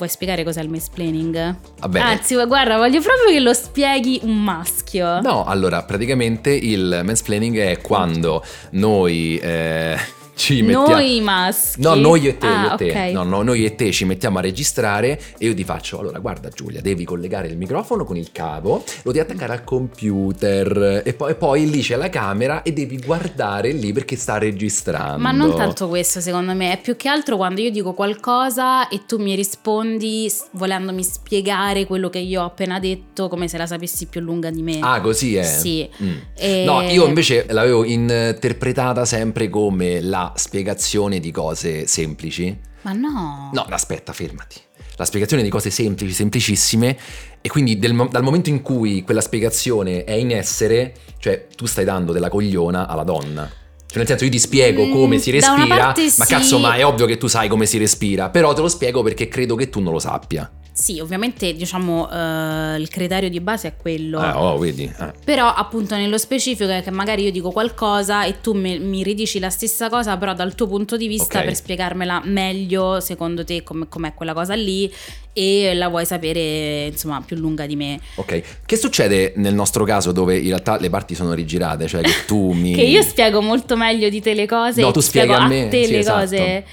[0.00, 1.56] Vuoi spiegare cos'è il mansplaining?
[1.80, 2.00] Vabbè.
[2.00, 5.20] Anzi, guarda, voglio proprio che lo spieghi un maschio.
[5.20, 9.98] No, allora praticamente il mansplaining è quando noi, eh,
[10.34, 10.88] ci mettiamo...
[10.88, 11.80] Noi maschi.
[11.80, 12.90] No, noi e te, Ah, io e te.
[13.08, 13.12] ok.
[13.12, 16.48] No, no, noi e te ci mettiamo a registrare e io ti faccio, allora guarda
[16.48, 21.30] Giulia, devi collegare il microfono con il cavo, lo devi attaccare al computer e poi,
[21.32, 25.18] e poi lì c'è la camera e devi guardare lì perché sta registrando.
[25.18, 29.02] Ma non tanto questo, secondo me, è più che altro quando io dico qualcosa e
[29.06, 34.06] tu mi rispondi volendomi spiegare quello che io ho appena detto come se la sapessi
[34.06, 34.78] più lunga di me.
[34.80, 35.42] Ah, così è?
[35.42, 35.88] Sì.
[36.02, 36.16] Mm.
[36.36, 42.58] E- No, io invece l'avevo interpretata sempre come la spiegazione di cose semplici.
[42.82, 43.50] Ma no.
[43.52, 44.56] No, aspetta, fermati.
[44.96, 46.96] La spiegazione di cose semplici, semplicissime,
[47.40, 51.84] e quindi del dal momento in cui quella spiegazione è in essere, cioè tu stai
[51.84, 53.50] dando della cogliona alla donna.
[53.86, 56.24] Cioè, nel senso, io ti spiego Mm, come si respira, ma sì.
[56.26, 59.26] cazzo, ma è ovvio che tu sai come si respira, però te lo spiego perché
[59.26, 60.48] credo che tu non lo sappia.
[60.80, 64.18] Sì, ovviamente diciamo eh, il criterio di base è quello.
[64.18, 64.84] Ah, oh, vedi?
[64.84, 65.12] eh.
[65.22, 69.38] Però appunto nello specifico è che magari io dico qualcosa e tu me- mi ridici
[69.38, 71.44] la stessa cosa, però dal tuo punto di vista Ok.
[71.44, 74.90] per spiegarmela meglio, secondo te com- com'è quella cosa lì
[75.34, 78.00] e la vuoi sapere insomma più lunga di me.
[78.14, 81.88] Ok, che succede nel nostro caso dove in realtà le parti sono rigirate?
[81.88, 82.72] Cioè che tu mi...
[82.74, 85.68] Che io spiego molto meglio di te le cose No, tu spiega a a me,
[85.68, 86.20] te sì, le esatto.
[86.20, 86.64] cose.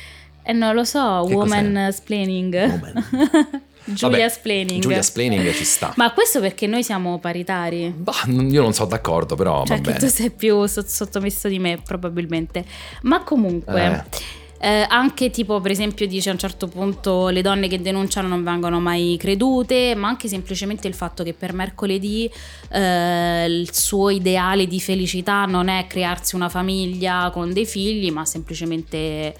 [0.43, 1.91] E non lo so, Che woman cos'è?
[1.91, 2.56] splaining.
[2.56, 3.62] Woman.
[3.88, 4.80] Giulia Vabbè.
[4.80, 5.93] Giulia Splaining ci sta.
[5.95, 7.93] Ma questo perché noi siamo paritari.
[7.95, 10.00] Bah, io non sono d'accordo, però Cioè va bene.
[10.00, 12.65] tu sei più so- sottomesso di me probabilmente.
[13.04, 14.06] Ma comunque...
[14.60, 14.80] Eh.
[14.82, 18.43] eh, anche tipo per esempio dice a un certo punto le donne che denunciano non
[18.43, 22.28] vengono mai credute ma anche semplicemente il fatto che per mercoledì
[22.71, 28.26] eh, il suo ideale di felicità non è crearsi una famiglia con dei figli ma
[28.26, 29.36] semplicemente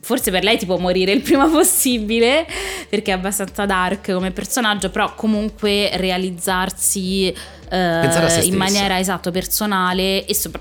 [0.00, 2.46] forse per lei tipo morire il prima possibile
[2.88, 7.34] perché è abbastanza dark come personaggio però comunque realizzarsi
[7.70, 10.60] eh, in maniera esatto personale e sopra-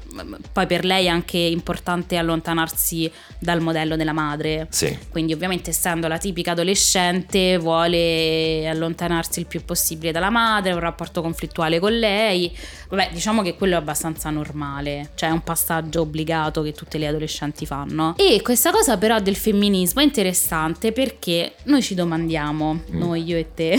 [0.51, 4.95] poi per lei è anche importante allontanarsi dal modello della madre Sì.
[5.09, 11.21] quindi ovviamente essendo la tipica adolescente vuole allontanarsi il più possibile dalla madre, un rapporto
[11.21, 12.55] conflittuale con lei.
[12.89, 17.07] Vabbè, diciamo che quello è abbastanza normale, cioè è un passaggio obbligato che tutte le
[17.07, 18.15] adolescenti fanno.
[18.17, 22.97] E questa cosa però del femminismo è interessante perché noi ci domandiamo, Mm.
[22.97, 23.75] noi io e te,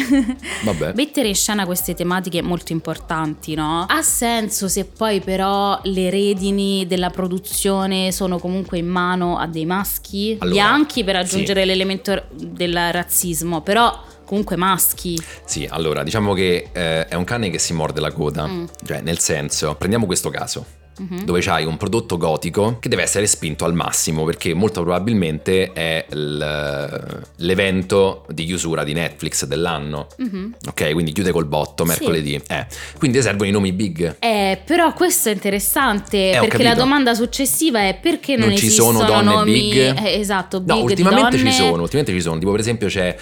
[0.65, 0.93] Vabbè.
[0.97, 3.19] mettere in scena queste tematiche molto importanti,
[3.55, 3.87] no?
[3.89, 9.67] Ha senso se poi però le redini della produzione sono comunque in mano a dei
[9.67, 11.21] maschi Allora, bianchi per sì.
[11.21, 15.21] aggiungere l'elemento del razzismo, però comunque maschi.
[15.45, 18.47] Sì, allora, diciamo che eh, è un cane che si morde la coda.
[18.47, 18.65] Mm.
[18.85, 20.79] Cioè, nel senso, prendiamo questo caso.
[21.01, 21.25] Mhm.
[21.25, 26.05] Dove c'hai un prodotto gotico che deve essere spinto al massimo perché molto probabilmente è
[26.11, 30.07] il- l'evento di chiusura di Netflix dell'anno.
[30.19, 30.57] Mhm.
[30.69, 31.91] Ok, quindi chiude col botto Sì.
[31.91, 32.35] mercoledì.
[32.47, 32.67] Eh,
[32.99, 34.17] quindi servono i nomi big.
[34.19, 38.69] Eh, però questo è interessante Eh, perché la domanda successiva è perché non, Non ci
[38.71, 39.77] sono donne nomi big?
[40.05, 41.51] eh, esatto, big No, ultimamente donne.
[41.51, 42.39] ci sono, ultimamente ci sono.
[42.39, 43.17] Tipo, per esempio, c'è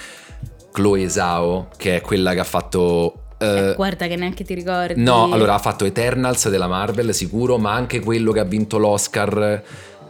[0.72, 3.22] Chloe Zhao, che è quella che ha fatto.
[3.38, 5.00] Eh, Eh, guarda che neanche ti ricordi.
[5.02, 9.62] No, allora ha fatto Eternals della Marvel, sicuro, ma anche quello che ha vinto l'Oscar.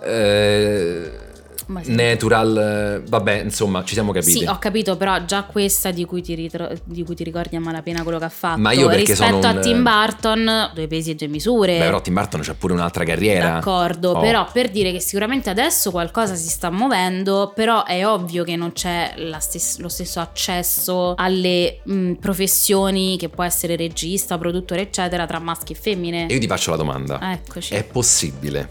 [0.03, 1.11] eh,
[1.69, 1.95] Ma sì.
[1.95, 4.39] Natural, vabbè, insomma, ci siamo capiti.
[4.39, 7.61] Sì, ho capito, però già questa di cui ti, ritro- di cui ti ricordi a
[7.61, 8.59] malapena quello che ha fatto.
[8.61, 11.79] Ma io perché rispetto a un- Tim Burton, due pesi e due misure.
[11.79, 13.51] Beh, però Tim Burton c'ha pure un'altra carriera.
[13.51, 14.21] D'accordo, Oh.
[14.21, 18.73] però per dire che sicuramente adesso qualcosa si sta muovendo, però è ovvio che non
[18.73, 25.39] c'è stes- lo stesso accesso alle mh, professioni che può essere regista, produttore, eccetera, tra
[25.39, 26.27] maschi e femmine.
[26.29, 27.19] E io ti faccio la domanda.
[27.33, 27.75] Eccoci.
[27.75, 28.71] È possibile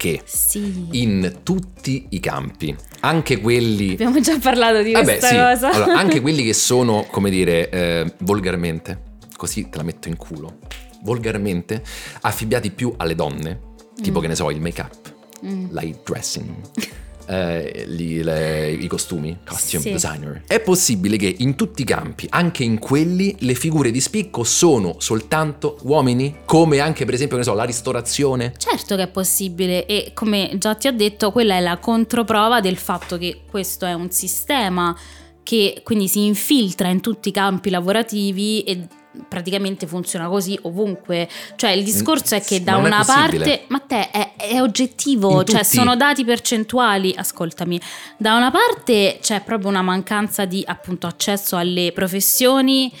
[0.00, 0.86] che Sì.
[0.92, 3.92] in tutti i campi, anche quelli...
[3.92, 5.34] Abbiamo già parlato di Vabbè, questa sì.
[5.36, 5.70] cosa.
[5.72, 9.02] Allora, anche quelli che sono, come dire, eh, volgarmente,
[9.36, 10.56] così te la metto in culo,
[11.02, 11.82] volgarmente
[12.22, 13.60] affibbiati più alle donne,
[14.00, 14.22] tipo Mm.
[14.22, 15.66] che ne so, il make-up, Mm.
[15.70, 16.48] light dressing,
[17.30, 19.90] eh, gli- le- i costumi, costume Sì.
[19.92, 20.42] designer.
[20.46, 24.96] È possibile che in tutti i campi, anche in quelli, le figure di spicco sono
[24.98, 26.38] soltanto uomini?
[26.44, 28.52] Come anche, per esempio, so, la ristorazione?
[28.56, 32.76] Certo che è possibile e come già ti ho detto, quella è la controprova del
[32.76, 34.96] fatto che questo è un sistema
[35.42, 38.86] che quindi si infiltra in tutti i campi lavorativi e
[39.28, 41.28] praticamente funziona così ovunque.
[41.56, 45.46] Cioè il discorso è che da Non una parte, ma te è, è oggettivo, In
[45.46, 47.80] cioè tutti- sono dati percentuali, ascoltami.
[48.16, 52.92] Da una parte c'è proprio una mancanza di appunto accesso alle professioni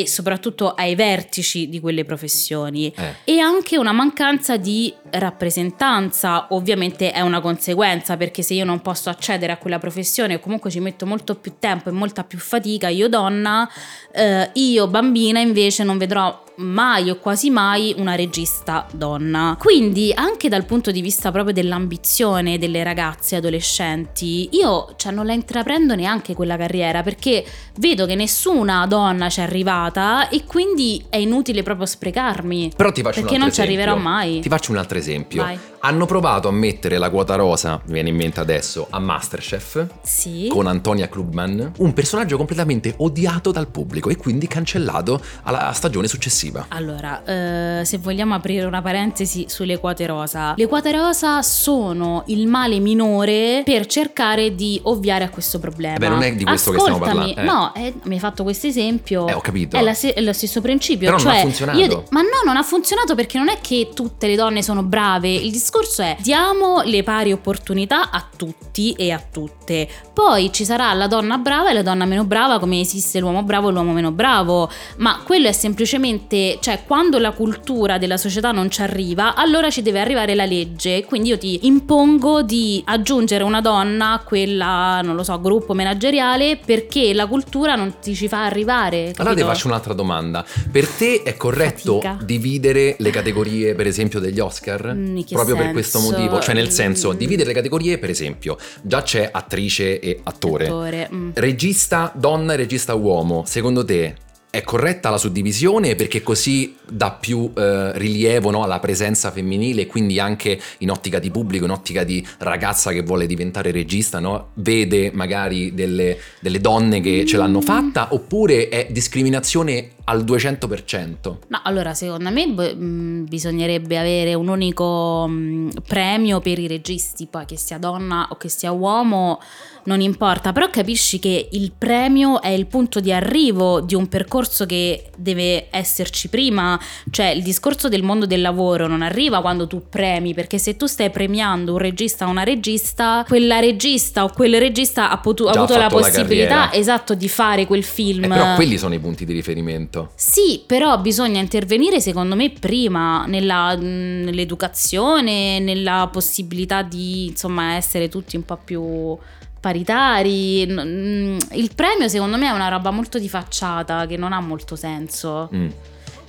[0.00, 3.14] e soprattutto ai vertici di quelle professioni Eh.
[3.24, 9.08] e anche una mancanza di rappresentanza ovviamente è una conseguenza perché se io non posso
[9.08, 12.88] accedere a quella professione o comunque ci metto molto più tempo e molta più fatica
[12.88, 13.68] io donna
[14.12, 20.48] eh, io bambina invece non vedrò mai o quasi mai una regista donna quindi anche
[20.48, 26.34] dal punto di vista proprio dell'ambizione delle ragazze adolescenti io cioè non la intraprendo neanche
[26.34, 27.44] quella carriera perché
[27.78, 29.84] vedo che nessuna donna ci è arrivata
[30.30, 34.48] e quindi è inutile proprio sprecarmi Però ti faccio perché non ci arriverò mai Ti
[34.48, 35.42] faccio un altro esempio.
[35.42, 35.58] Vai.
[35.86, 40.48] Hanno provato a mettere la quota rosa, mi viene in mente adesso, a Masterchef sì
[40.50, 46.66] con Antonia Klugman, un personaggio completamente odiato dal pubblico e quindi cancellato alla stagione successiva.
[46.70, 52.48] Allora, eh, se vogliamo aprire una parentesi sulle quote rosa, le quote rosa sono il
[52.48, 55.94] male minore per cercare di ovviare a questo problema.
[55.94, 57.84] Eh beh, non è di questo che stiamo Ascoltami, parlando, eh.
[57.84, 59.28] No, eh, mi hai fatto questo esempio.
[59.28, 59.76] Eh, ho capito.
[59.76, 61.12] È, la è lo stesso principio.
[61.12, 61.78] Però non cioè, ha funzionato.
[61.78, 65.32] io ma no, non ha funzionato perché non è che tutte le donne sono brave.
[65.32, 69.88] Il discorso è diamo le pari opportunità a tutti e a tutte.
[70.12, 73.68] Poi ci sarà la donna brava e la donna meno brava, come esiste l'uomo bravo
[73.68, 74.70] e l'uomo meno bravo.
[74.96, 79.82] Ma quello è semplicemente, cioè, quando la cultura della società non ci arriva, allora ci
[79.82, 81.04] deve arrivare la legge.
[81.04, 86.58] Quindi io ti impongo di aggiungere una donna a quella, non lo so, gruppo manageriale
[86.64, 89.12] perché la cultura non ti ci fa arrivare.
[89.16, 89.46] Allora ti capito?
[89.46, 90.44] faccio un'altra domanda.
[90.70, 92.18] Per te è corretto Fatica.
[92.24, 94.94] dividere le categorie, per esempio, degli Oscar?
[94.94, 96.40] Mm, Proprio per questo motivo?
[96.40, 100.66] Cioè, nel senso, dividere le categorie, per esempio, già c'è attrice e attore.
[100.66, 101.30] Attore, mm.
[101.34, 104.24] Regista donna e regista uomo, secondo te
[104.56, 109.86] è corretta la suddivisione perché così dà più eh, rilievo no, alla presenza femminile e
[109.86, 114.52] quindi anche in ottica di pubblico, in ottica di ragazza che vuole diventare regista, no,
[114.54, 121.16] vede magari delle, delle donne che ce l'hanno fatta oppure è discriminazione al 200%?
[121.48, 127.26] No, allora secondo me b- mh, bisognerebbe avere un unico mh, premio per i registi,
[127.26, 129.40] poi che sia donna o che sia uomo,
[129.84, 134.66] non importa, però capisci che il premio è il punto di arrivo di un percorso
[134.66, 136.78] che deve esserci prima,
[137.10, 140.86] cioè il discorso del mondo del lavoro non arriva quando tu premi, perché se tu
[140.86, 145.52] stai premiando un regista o una regista, quella regista o quel regista ha, potu- ha
[145.52, 146.72] avuto la la possibilità carriera.
[146.72, 148.24] esatto di fare quel film.
[148.24, 149.95] Eh, però quelli sono i punti di riferimento.
[150.14, 158.36] Sì, però bisogna intervenire secondo me prima nella, nell'educazione, nella possibilità di insomma essere tutti
[158.36, 159.16] un po' più
[159.60, 160.60] paritari.
[160.60, 165.48] Il premio secondo me è una roba molto di facciata che non ha molto senso.
[165.54, 165.68] Mm.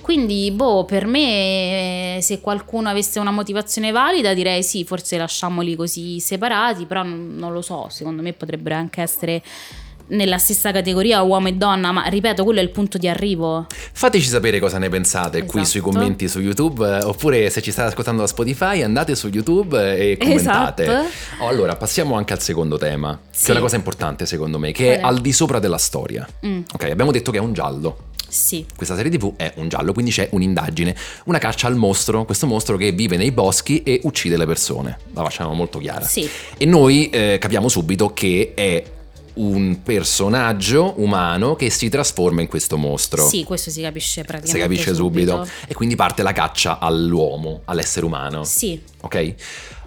[0.08, 5.76] Quindi, boh, per me eh, se qualcuno avesse una motivazione valida direi sì, forse lasciamoli
[5.76, 9.42] così separati, però non, non lo so, secondo me potrebbero anche essere
[10.08, 13.66] nella stessa categoria uomo e donna, ma ripeto, quello è il punto di arrivo.
[13.92, 15.92] Fateci sapere cosa ne pensate qui sui Esatto.
[15.94, 20.12] commenti su YouTube eh, oppure se ci state ascoltando da Spotify andate su YouTube eh,
[20.12, 20.82] e commentate.
[20.84, 21.06] Esatto.
[21.40, 23.48] Oh, allora, passiamo anche al secondo tema, che Sì.
[23.48, 25.16] è una cosa importante secondo me, che è Qual è?
[25.16, 26.26] al di sopra della storia.
[26.46, 28.06] Mm, Ok, abbiamo detto che è un giallo.
[28.28, 28.64] sì.
[28.76, 30.94] Questa serie TV è un giallo, quindi c'è un'indagine,
[31.24, 34.98] una caccia al mostro, questo mostro che vive nei boschi e uccide le persone.
[35.14, 36.04] La facciamo molto chiara.
[36.04, 36.28] Sì.
[36.58, 38.82] E noi eh, capiamo subito che è
[39.40, 43.26] un personaggio umano che si trasforma in questo mostro.
[43.26, 44.56] Sì, questo si capisce praticamente.
[44.56, 45.46] Si capisce subito.
[45.66, 48.44] E quindi parte la caccia all'uomo, all'essere umano.
[48.44, 49.34] Sì, Ok?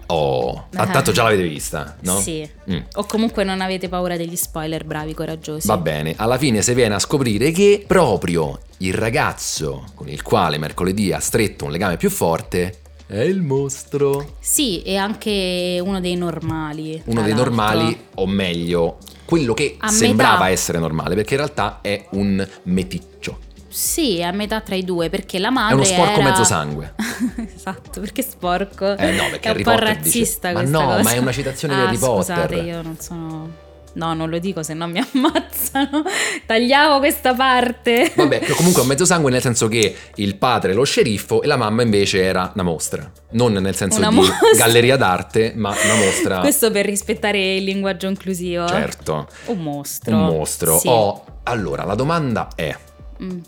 [0.06, 0.86] Oh, Ah.
[0.88, 2.18] tanto già l'avete vista, no?
[2.20, 2.46] sì.
[2.70, 2.78] Mm.
[2.96, 5.66] O comunque non avete paura degli spoiler, bravi, coraggiosi.
[5.66, 10.58] Va bene, alla fine si viene a scoprire che proprio il ragazzo con il quale
[10.58, 14.36] mercoledì ha stretto un legame più forte è il mostro.
[14.40, 17.00] Sì, e anche uno dei normali.
[17.06, 17.44] Uno dei l'altro.
[17.54, 20.48] normali, o meglio, quello che A sembrava metà.
[20.50, 23.38] essere normale, perché in realtà è un meticcio.
[23.68, 26.44] Sì, è a metà tra i due, perché la madre È uno sporco era- mezzo
[26.44, 26.94] sangue.
[27.54, 28.96] esatto, perché sporco?
[28.98, 31.02] Eh no, perché è un Harry po' Potter dice- razzista Ma questa no, cosa.
[31.02, 32.36] ma è una citazione di Ah, Harry Potter.
[32.36, 33.61] Scusate, io non sono...
[33.94, 36.02] No, non lo dico, se no mi ammazzano.
[36.46, 38.12] Tagliamo questa parte.
[38.14, 41.42] Vabbè, che comunque è un mezzo sangue nel senso che il padre è lo sceriffo
[41.42, 43.10] e la mamma invece era una mostra.
[43.32, 44.36] Non nel senso Una di mostra.
[44.56, 46.38] galleria d'arte, ma una mostra.
[46.40, 48.66] Questo per rispettare il linguaggio inclusivo.
[48.66, 50.16] Certo, Un mostro.
[50.16, 50.78] un mostro.
[50.78, 50.88] Sì.
[50.88, 52.74] Oh, allora, la domanda è,
[53.22, 53.38] Mm,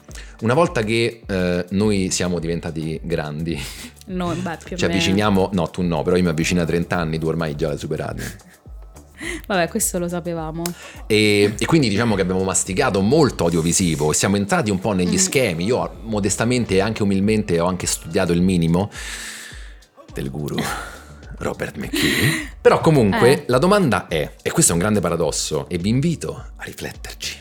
[0.42, 3.61] una volta che eh, noi siamo diventati grandi,
[4.07, 7.18] no, beh, più ci avviciniamo, no tu no, però io mi avvicino a 30 anni,
[7.18, 8.22] tu ormai già l'hai superato.
[9.46, 10.62] Vabbè, questo lo sapevamo.
[11.06, 15.14] E, e quindi diciamo che abbiamo masticato molto audiovisivo e siamo entrati un po' negli
[15.14, 15.18] Mm.
[15.18, 15.64] schemi.
[15.64, 18.90] Io modestamente e anche umilmente ho anche studiato il minimo
[20.12, 20.56] del guru
[21.38, 22.50] Robert McKee.
[22.60, 23.44] Però comunque Eh.
[23.48, 27.37] la domanda è, e questo è un grande paradosso, e vi invito a rifletterci.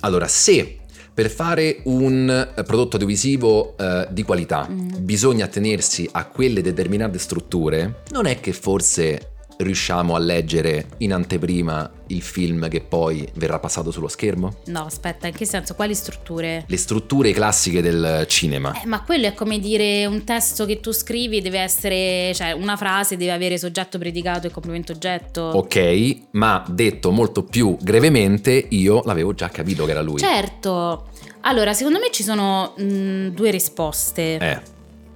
[0.00, 0.76] Allora, se
[1.14, 4.88] per fare un prodotto audiovisivo eh, di qualità Mm.
[5.00, 9.31] bisogna attenersi a quelle determinate strutture, non è che forse
[9.62, 14.56] riusciamo a leggere in anteprima il film che poi verrà passato sullo schermo?
[14.66, 15.74] No, aspetta, in che senso?
[15.74, 16.64] Quali strutture?
[16.66, 18.72] Le strutture classiche del cinema.
[18.82, 22.76] Eh, ma quello è come dire un testo che tu scrivi deve essere, cioè una
[22.76, 25.40] frase deve avere soggetto predicato e complemento oggetto.
[25.40, 30.18] Ok, ma detto molto più brevemente, io l'avevo già capito che era lui.
[30.18, 31.06] Certo.
[31.42, 34.36] Allora, secondo me ci sono mh, due risposte.
[34.38, 34.60] Eh,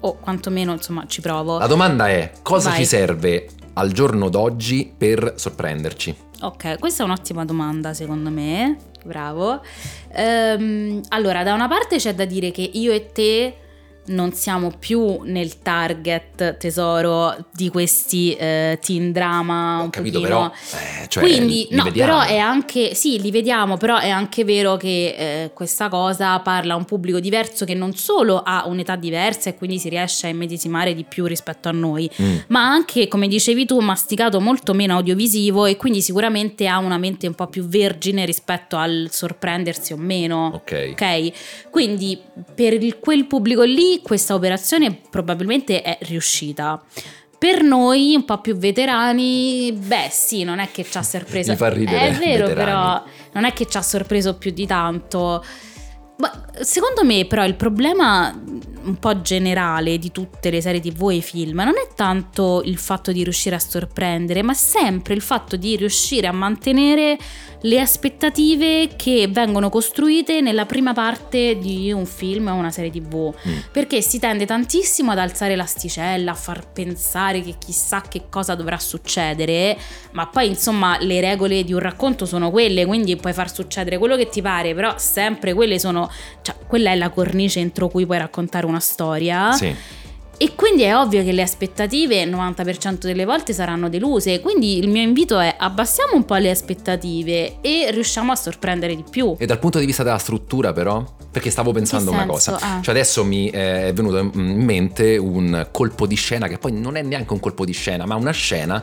[0.00, 1.58] O quantomeno, insomma, ci provo.
[1.58, 2.78] la domanda è cosa Vai.
[2.78, 3.48] ci serve
[3.78, 6.16] al giorno d'oggi per sorprenderci?
[6.42, 9.62] Ok, questa è un'ottima domanda secondo me, bravo.
[10.12, 13.56] Ehm, allora, da una parte c'è da dire che io e te
[14.06, 20.50] non siamo più nel target tesoro di questi eh, teen drama Ho capito pochino.
[20.50, 20.52] però,
[21.02, 22.12] eh, cioè, Quindi, no, vediamo.
[22.12, 26.74] però è anche, sì, li vediamo, però è anche vero che eh, questa cosa parla
[26.74, 30.30] a un pubblico diverso che non solo ha un'età diversa e quindi si riesce a
[30.30, 32.36] immedesimare di più rispetto a noi, Mm.
[32.48, 37.26] ma anche, come dicevi tu, masticato molto meno audiovisivo e quindi sicuramente ha una mente
[37.26, 40.52] un po' più vergine rispetto al sorprendersi o meno.
[40.54, 40.90] Ok.
[40.92, 41.32] Ok,
[41.70, 42.18] quindi
[42.54, 46.82] per il- quel pubblico lì questa operazione probabilmente è riuscita.
[47.38, 51.50] Per noi un po' più veterani, beh sì, non è che ci ha sorpreso.
[51.50, 52.54] Mi fa ridere, È vero, veterani.
[52.54, 55.44] però non è che ci ha sorpreso più di tanto.
[56.60, 58.34] Secondo me però il problema
[58.86, 62.78] un po' generale di tutte le serie tv e i film non è tanto il
[62.78, 67.18] fatto di riuscire a sorprendere, ma sempre il fatto di riuscire a mantenere
[67.62, 73.34] le aspettative che vengono costruite nella prima parte di un film o una serie tv.
[73.46, 73.58] Mm.
[73.72, 78.78] Perché si tende tantissimo ad alzare l'asticella, a far pensare che chissà che cosa dovrà
[78.78, 79.76] succedere,
[80.12, 84.16] ma poi insomma le regole di un racconto sono quelle, quindi puoi far succedere quello
[84.16, 86.05] che ti pare, però sempre quelle sono,
[86.42, 89.52] cioè quella è la cornice entro cui puoi raccontare una storia.
[89.52, 89.74] Sì.
[90.38, 94.88] E quindi è ovvio che le aspettative il 90% delle volte saranno deluse, quindi il
[94.88, 99.34] mio invito è abbassiamo un po' le aspettative e riusciamo a sorprendere di più.
[99.38, 101.02] E dal punto di vista della struttura, però?
[101.30, 102.58] Perché stavo pensando una cosa.
[102.60, 102.80] Ah.
[102.82, 107.02] Cioè, adesso mi è venuto in mente un colpo di scena, che poi non è
[107.02, 108.82] neanche un colpo di scena, ma una scena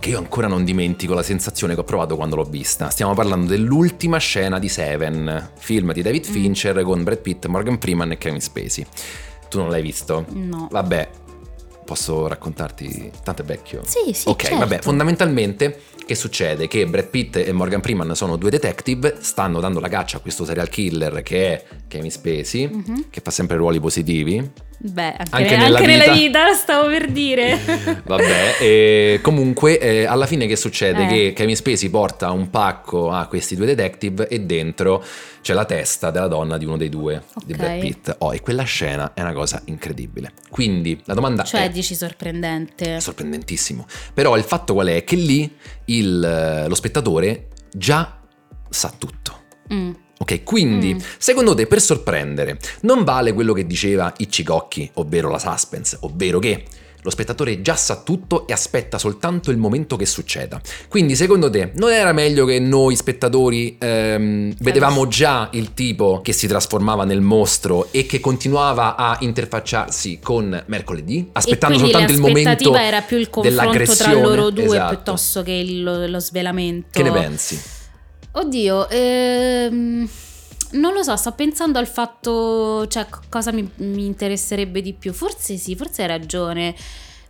[0.00, 2.90] che io ancora non dimentico la sensazione che ho provato quando l'ho vista.
[2.90, 6.32] Stiamo parlando dell'ultima scena di Seven, film di David Mm.
[6.32, 8.86] Fincher con Brad Pitt, Morgan Freeman e Kevin Spacey.
[9.48, 10.24] Tu non l'hai visto?
[10.30, 10.68] No.
[10.70, 11.08] Vabbè,
[11.84, 13.10] posso raccontarti?
[13.24, 13.80] Tanto è vecchio.
[13.84, 14.58] Sì, sì, Ok, certo.
[14.58, 16.68] vabbè, fondamentalmente che succede?
[16.68, 20.44] Che Brad Pitt e Morgan Freeman sono due detective, stanno dando la caccia a questo
[20.44, 23.04] serial killer che è Kevin Spacey, Mhm.
[23.10, 24.50] che fa sempre ruoli positivi.
[24.80, 26.14] Beh, anche, Anche ne- nella anche nella vita.
[26.46, 27.58] vita stavo per dire.
[28.06, 31.04] Vabbè, e comunque eh, alla fine che succede?
[31.04, 31.08] Eh.
[31.08, 35.04] Che Kevin Spacey porta un pacco a questi due detective e dentro
[35.42, 37.58] c'è la testa della donna di uno dei due, di Ok.
[37.58, 38.14] Brad Pitt.
[38.18, 40.32] Oh, e quella scena è una cosa incredibile.
[40.48, 41.70] Quindi la domanda cioè, è...
[41.70, 43.00] dici sorprendente.
[43.00, 43.84] Sorprendentissimo.
[44.14, 45.02] Però il fatto qual è?
[45.02, 45.52] Che lì
[45.86, 48.16] il- lo spettatore già
[48.68, 49.42] sa tutto.
[49.72, 49.90] Mm.
[50.20, 50.98] Ok, quindi Mm.
[51.18, 56.64] secondo te per sorprendere non vale quello che diceva Ichigocchi, ovvero la suspense, ovvero che
[57.02, 60.60] lo spettatore già sa tutto e aspetta soltanto il momento che succeda.
[60.88, 66.32] Quindi secondo te non era meglio che noi spettatori ehm, vedevamo già il tipo che
[66.32, 72.48] si trasformava nel mostro e che continuava a interfacciarsi con mercoledì, aspettando soltanto il momento
[72.50, 74.20] l'aspettativa era più il confronto tra dell'aggressione?
[74.20, 74.94] loro due Esatto.
[74.96, 76.88] piuttosto che il- lo svelamento.
[76.90, 77.60] Che ne pensi?
[78.38, 80.08] Oddio, ehm,
[80.72, 85.12] non lo so, sto pensando al fatto, cioè cosa mi, mi interesserebbe di più.
[85.12, 86.74] Forse sì, forse hai ragione.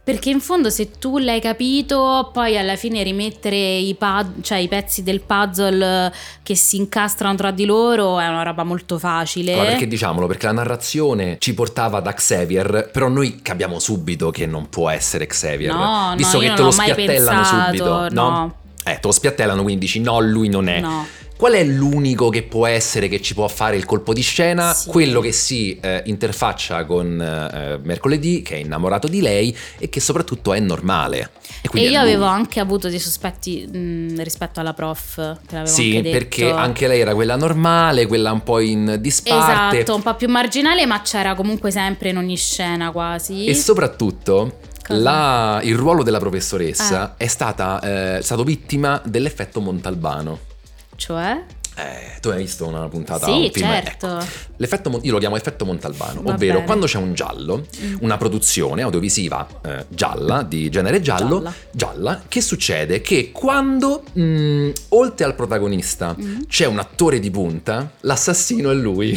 [0.05, 4.67] Perché in fondo se tu l'hai capito, poi alla fine rimettere i, pad- cioè, i
[4.67, 6.11] pezzi del puzzle
[6.43, 9.53] che si incastrano tra di loro è una roba molto facile.
[9.53, 10.27] Allora, perché diciamolo?
[10.27, 15.27] Perché la narrazione ci portava da Xavier, però noi capiamo subito che non può essere
[15.27, 15.75] Xavier.
[15.75, 18.55] No, visto no, che te non lo spiattellano pensato, subito, no.
[18.91, 20.81] Eh, te lo spiattellano, quindi dici no, lui non è.
[20.81, 21.07] No.
[21.39, 24.73] Qual è l'unico che può essere che ci può fare il colpo di scena?
[24.73, 24.89] Sì.
[24.89, 30.01] Quello che si eh, interfaccia con eh, mercoledì, che è innamorato di lei e che
[30.01, 31.31] soprattutto è normale.
[31.63, 36.51] E, E io avevo anche avuto dei sospetti mh, rispetto alla prof, Sì, anche perché
[36.51, 39.77] anche lei era quella normale, quella un po' in disparte.
[39.79, 43.47] Esatto, un po' più marginale, ma c'era comunque sempre in ogni scena quasi.
[43.47, 44.59] E soprattutto?
[44.89, 47.25] La- il ruolo della professoressa Eh.
[47.25, 50.39] è stata, eh, stato vittima dell'effetto Montalbano.
[50.97, 51.45] Cioè?
[51.77, 53.67] Eh, tu hai visto una puntata Sì, un film?
[53.69, 54.07] certo.
[54.19, 54.27] Ecco,
[54.57, 56.65] l'effetto, Mon- io lo chiamo effetto Montalbano, Va ovvero bene.
[56.67, 57.67] quando c'è un giallo,
[58.01, 61.55] una produzione audiovisiva eh, gialla, di genere giallo, Gialla.
[61.71, 63.01] gialla, che succede?
[63.01, 66.41] Che quando, mh, oltre al protagonista, Mm.
[66.49, 69.17] c'è un attore di punta, l'assassino è lui.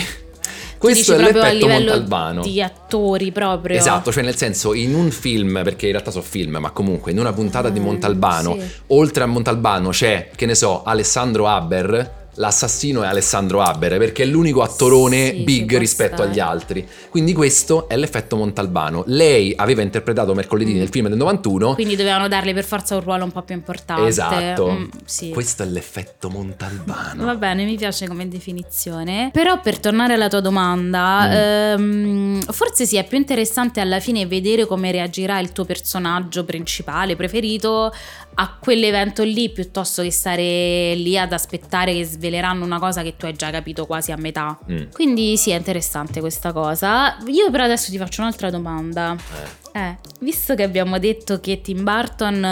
[0.82, 2.42] Questo è l'effetto Montalbano.
[2.42, 3.78] di attori proprio.
[3.78, 7.20] Esatto, cioè nel senso in un film, perché in realtà sono film, ma comunque in
[7.20, 8.66] una puntata di Ah, Montalbano, sì.
[8.88, 12.20] oltre a Montalbano c'è, che ne so, Alessandro Haber.
[12.36, 16.30] L'assassino è Alessandro Haber perché è l'unico attorone Sì, big rispetto stare.
[16.30, 16.88] agli altri.
[17.10, 19.04] Quindi questo è l'effetto Montalbano.
[19.08, 20.78] Lei aveva interpretato mercoledì Mm.
[20.78, 21.74] nel film del 91.
[21.74, 24.08] Quindi dovevano darle per forza un ruolo un po' più importante.
[24.08, 24.70] Esatto.
[24.72, 25.30] Mm, sì.
[25.30, 27.26] Questo è l'effetto Montalbano.
[27.26, 29.30] Va bene, mi piace come definizione.
[29.34, 31.32] Però per tornare alla tua domanda, Mm.
[31.32, 37.16] ehm, forse sì, è più interessante alla fine vedere come reagirà il tuo personaggio principale
[37.16, 37.92] preferito
[38.34, 43.26] a quell'evento lì piuttosto che stare lì ad aspettare che sveleranno una cosa che tu
[43.26, 44.58] hai già capito quasi a metà.
[44.72, 44.92] Mm.
[44.94, 47.18] Quindi sì, è interessante questa cosa.
[47.28, 49.16] Io però adesso ti faccio un'altra domanda.
[49.74, 49.80] Eh.
[49.80, 52.44] Eh, visto che abbiamo detto che Tim Burton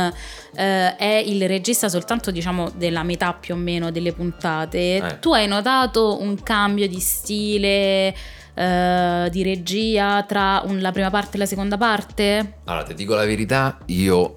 [0.56, 5.20] eh, è il regista soltanto diciamo della metà più o meno delle puntate, Eh.
[5.20, 8.16] tu hai notato un cambio di stile,
[8.54, 12.60] eh, di regia tra un- la prima parte e la seconda parte?
[12.66, 14.34] Allora, ti dico la verità, io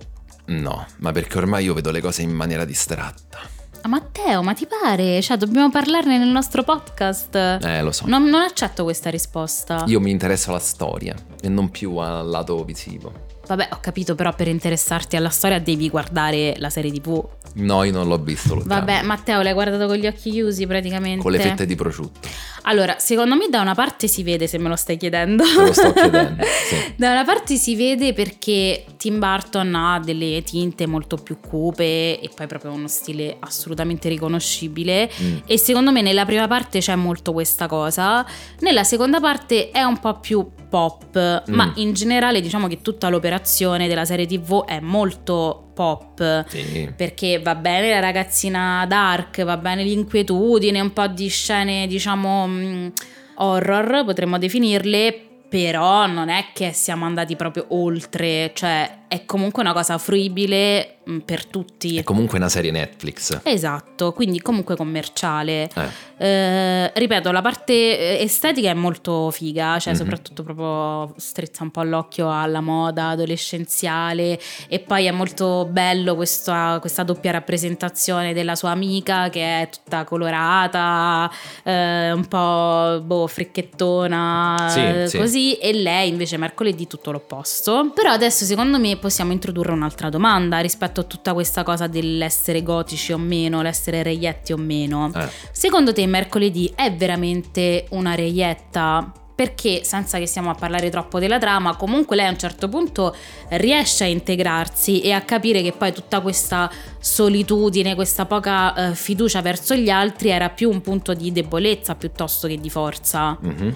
[0.46, 3.60] no, ma perché ormai io vedo le cose in maniera distratta.
[3.84, 5.20] Ah, Matteo, ma ti pare?
[5.20, 7.34] Cioè, dobbiamo parlarne nel nostro podcast?
[7.34, 8.04] Eh, lo so.
[8.06, 9.84] Non, non accetto questa risposta.
[9.88, 13.30] Io mi interessa alla storia e non più al lato visivo.
[13.44, 17.24] Vabbè, ho capito, però per interessarti alla storia devi guardare la serie TV.
[17.54, 18.54] No, io non l'ho visto.
[18.54, 19.02] lo Vabbè.
[19.02, 21.22] Matteo, l'hai guardato con gli occhi chiusi praticamente.
[21.22, 22.28] Con le fette di prosciutto.
[22.62, 25.42] Allora, secondo me da una parte si vede, se me lo stai chiedendo.
[25.44, 26.76] Te lo sto chiedendo, sì.
[26.96, 32.30] Da una parte si vede perché Tim Burton ha delle tinte molto più cupe e
[32.34, 35.10] poi proprio uno stile assolutamente riconoscibile.
[35.20, 35.36] Mm.
[35.46, 38.24] E secondo me nella prima parte c'è molto questa cosa,
[38.60, 41.54] nella seconda parte è un po' più pop, Mm.
[41.54, 46.46] ma in generale diciamo che tutta l'operazione della serie TV è molto pop.
[46.48, 46.92] Sì.
[46.96, 52.92] Perché va bene la ragazzina dark, va bene l'inquietudine, un po' di scene, diciamo, mh,
[53.36, 59.74] horror, potremmo definirle, però non è che siamo andati proprio oltre, cioè è comunque una
[59.74, 61.98] cosa fruibile mh, per tutti.
[61.98, 63.40] È comunque una serie Netflix.
[63.42, 65.68] Esatto, quindi comunque commerciale.
[65.74, 66.10] Eh.
[66.24, 67.72] Eh, ripeto, la parte
[68.18, 69.98] eh, estetica è molto figa, cioè Mhm.
[69.98, 74.38] soprattutto proprio strizza un po' l'occhio alla moda adolescenziale
[74.68, 80.04] e poi è molto bello questa, questa doppia rappresentazione della sua amica che è tutta
[80.04, 81.30] colorata,
[81.64, 85.18] eh, un po' boh, fricchettona, Sì, eh, sì.
[85.18, 87.90] così, e lei invece mercoledì tutto l'opposto.
[87.94, 93.12] Però adesso secondo me possiamo introdurre un'altra domanda rispetto a tutta questa cosa dell'essere gotici
[93.12, 95.10] o meno, l'essere reietti o meno.
[95.12, 95.28] Eh.
[95.50, 99.12] Secondo te mercoledì è veramente una reietta?
[99.34, 103.16] Perché senza che stiamo a parlare troppo della trama, comunque lei a un certo punto
[103.48, 109.42] riesce a integrarsi e a capire che poi tutta questa solitudine, questa poca eh, fiducia
[109.42, 113.36] verso gli altri era più un punto di debolezza piuttosto che di forza.
[113.40, 113.74] Mhm.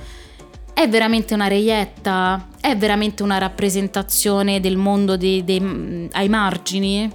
[0.79, 2.49] È veramente una reietta?
[2.61, 7.11] È veramente una rappresentazione del mondo dei- dei- ai margini?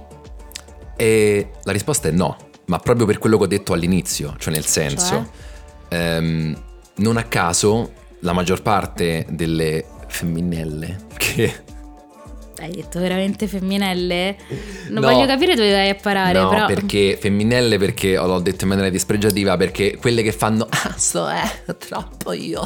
[0.96, 4.66] E la risposta è no, ma proprio per quello che ho detto all'inizio, cioè nel
[4.66, 5.30] senso,
[5.90, 6.60] ehm,
[6.96, 7.92] non a caso
[8.22, 11.62] la maggior parte delle femminelle che...
[12.62, 14.36] Hai detto veramente femminelle?
[14.90, 15.10] Non No.
[15.10, 16.66] voglio capire dove vai a parare, no, però...
[16.66, 21.28] perché femminelle perché oh, l'ho detto in maniera dispregiativa perché quelle che fanno ah so
[21.28, 21.42] è
[21.76, 22.60] troppo io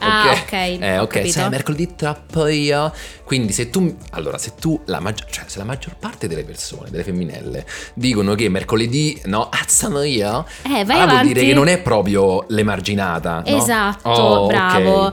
[0.00, 2.92] Ah, ok, eh ho ok sai mercoledì troppo io
[3.24, 6.88] quindi se tu allora se tu la maggior cioè se la maggior parte delle persone
[6.90, 11.32] delle femminelle dicono che mercoledì no ah sono io Eh, vai allora vuol avanti.
[11.34, 13.56] dire che non è proprio l'emarginata no?
[13.56, 14.46] Esatto, Oh, ok.
[14.48, 15.12] bravo.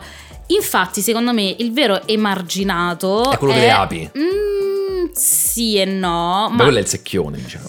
[0.51, 4.09] Infatti, secondo me, il vero emarginato È quello delle api.
[4.17, 7.67] Mm, sì e no, Ma ma quello è il secchione diciamo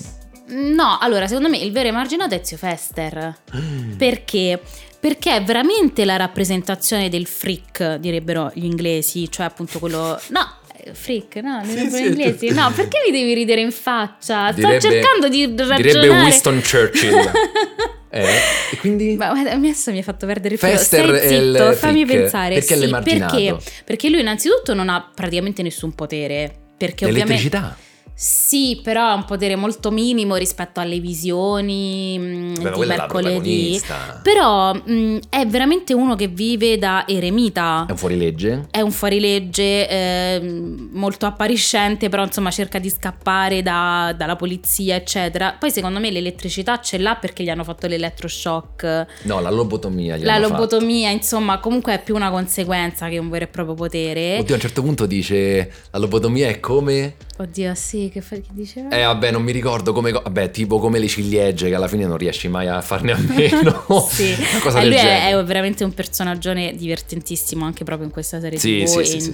[0.53, 3.37] no, allora, secondo me il vero emarginato è Zio Fester.
[3.97, 4.61] Perché?
[4.99, 10.93] Perché è veramente la rappresentazione del freak, direbbero gli inglesi, cioè appunto quello No, eh,
[10.93, 12.49] freak, no, direbbero sì, gli inglesi.
[12.51, 14.51] No, perché mi devi ridere in faccia?
[14.53, 15.83] Sto Direbbe- cercando di ragionare.
[15.83, 17.31] direbbe Winston Churchill
[18.11, 18.27] eh,
[18.73, 20.73] e quindi Ma adesso mi ha fatto perdere il filo.
[20.73, 22.21] Fester Stai è il zitto, fammi freak.
[22.21, 22.55] pensare.
[22.55, 23.57] Perché sì, perché?
[23.85, 26.53] Perché lui innanzitutto non ha praticamente nessun potere.
[26.77, 27.89] Perché ovviamente...
[28.23, 33.81] Sì, però ha un potere molto minimo rispetto alle visioni mh, ma di mercoledì.
[34.23, 37.87] Però mh, è veramente uno che vive da eremita.
[37.89, 38.67] È un fuorilegge?
[38.71, 45.57] È un fuorilegge ehm, molto appariscente, però insomma cerca di scappare da- dalla polizia, eccetera.
[45.59, 49.07] Poi secondo me l'elettricità ce l'ha perché gli hanno fatto l'elettroshock.
[49.23, 50.19] No, la lobotomia.
[50.19, 50.61] La hanno fatto.
[50.61, 54.41] lobotomia, insomma, comunque è più una conseguenza che un vero e proprio potere.
[54.41, 57.15] Oddio, a un certo punto dice la lobotomia è come...
[57.41, 58.91] Oddio, sì, che, fa- che diceva?
[58.91, 60.13] Eh vabbè, non mi ricordo come...
[60.13, 63.17] co- Vabbè, tipo come le ciliegie che alla fine non riesci mai a farne a
[63.19, 63.79] meno.
[64.11, 68.13] Sì, Una cosa e del lui è, è veramente un personaggio divertentissimo anche proprio in
[68.13, 69.31] questa serie Sì, TV sì, e sì, in sì, sì.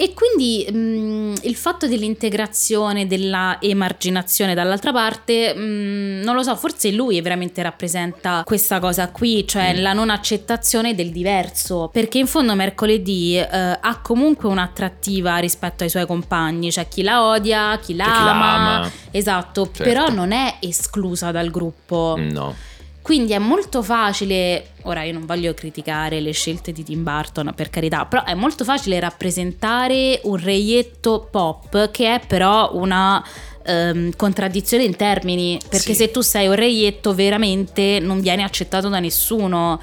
[0.00, 6.90] E quindi mh, il fatto dell'integrazione, della emarginazione dall'altra parte, mh, non lo so, forse
[6.90, 9.82] lui veramente rappresenta questa cosa qui, cioè Mm.
[9.82, 13.46] la non accettazione del diverso, perché in fondo mercoledì eh,
[13.78, 18.24] ha comunque un'attrattiva rispetto ai suoi compagni, cioè chi la odia, chi la C'è chi
[18.24, 18.90] la ama, ama.
[19.10, 19.82] esatto, Certo.
[19.82, 22.14] però non è esclusa dal gruppo.
[22.18, 22.54] No.
[23.02, 27.70] Quindi è molto facile, ora io non voglio criticare le scelte di Tim Burton per
[27.70, 33.24] carità, però è molto facile rappresentare un reietto pop che è però una
[33.64, 35.94] ehm, contraddizione in termini, perché Sì.
[35.94, 39.80] se tu sei un reietto veramente non vieni accettato da nessuno.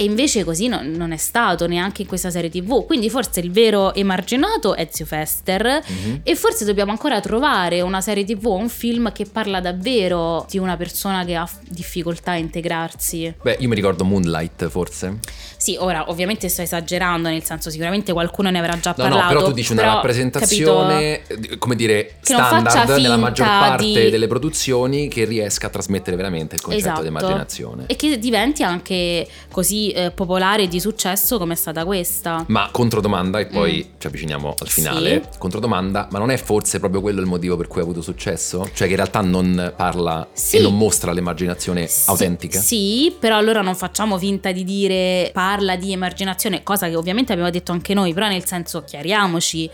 [0.00, 2.86] E invece così no- non è stato neanche in questa serie tv.
[2.86, 5.82] Quindi forse il vero emarginato è Zio Fester.
[5.84, 6.20] Mhm.
[6.22, 10.58] E forse dobbiamo ancora trovare una serie tv o un film che parla davvero di
[10.58, 13.34] una persona che ha difficoltà a integrarsi.
[13.42, 15.18] Beh, io mi ricordo Moonlight forse.
[15.68, 19.22] Sì, ora ovviamente sto esagerando, nel senso sicuramente qualcuno ne avrà già No, parlato.
[19.22, 24.10] no, però tu dici una però, rappresentazione, eh, come dire, standard nella maggior parte di-
[24.10, 27.02] delle produzioni che riesca a trasmettere veramente il concetto Esatto.
[27.02, 27.84] di immaginazione.
[27.86, 32.44] E che diventi anche così eh, popolare e di successo come è stata questa.
[32.48, 33.98] Ma controdomanda, e poi Mm.
[34.00, 35.22] ci avviciniamo al finale.
[35.32, 35.38] Sì.
[35.38, 38.62] Controdomanda, ma non è forse proprio quello il motivo per cui ha avuto successo?
[38.72, 40.56] Cioè che in realtà non parla Sì.
[40.56, 42.58] e non mostra l'emmaginazione Sì, autentica?
[42.58, 47.50] Sì, però allora non facciamo finta di dire parla di emarginazione, cosa che ovviamente abbiamo
[47.50, 49.70] detto anche noi, però nel senso chiariamoci.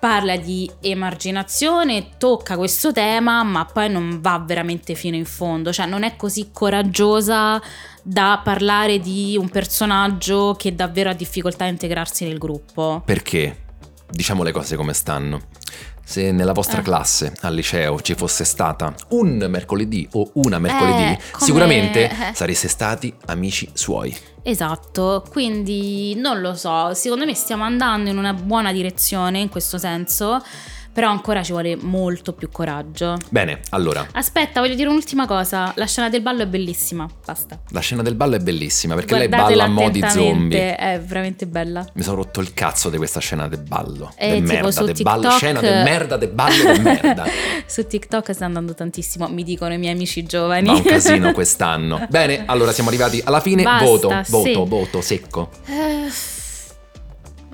[0.00, 5.84] Parla di emarginazione, tocca questo tema, ma poi non va veramente fino in fondo, cioè
[5.84, 7.60] non è così coraggiosa
[8.02, 13.02] da parlare di un personaggio che davvero ha difficoltà a integrarsi nel gruppo.
[13.04, 13.64] Perché?
[14.10, 15.42] Diciamo le cose come stanno.
[16.10, 16.82] Se nella vostra Eh.
[16.82, 22.32] classe al liceo ci fosse stata un mercoledì o una mercoledì, Eh, come- sicuramente eh.
[22.34, 24.12] sareste stati amici suoi.
[24.42, 29.78] Esatto, quindi non lo so, secondo me stiamo andando in una buona direzione in questo
[29.78, 30.42] senso,
[31.00, 33.16] però ancora ci vuole molto più coraggio.
[33.30, 34.06] Bene, allora.
[34.12, 35.72] Aspetta, voglio dire un'ultima cosa.
[35.76, 37.08] La scena del ballo è bellissima.
[37.24, 37.58] Basta.
[37.70, 40.76] La scena del ballo è bellissima perché Guardatela lei balla a mo' di zombie.
[40.76, 41.86] È veramente bella.
[41.94, 44.12] Mi sono rotto il cazzo di questa scena del ballo.
[44.14, 45.16] Eh, e de merda, su de TikTok...
[45.16, 47.24] ballo, scena del merda, del ballo, de merda.
[47.64, 50.66] su TikTok sta andando tantissimo, mi dicono i miei amici giovani.
[50.66, 52.06] Ma un casino quest'anno.
[52.10, 53.62] Bene, allora siamo arrivati alla fine.
[53.62, 55.48] Basta, voto, voto, voto, secco.
[55.66, 56.38] Uh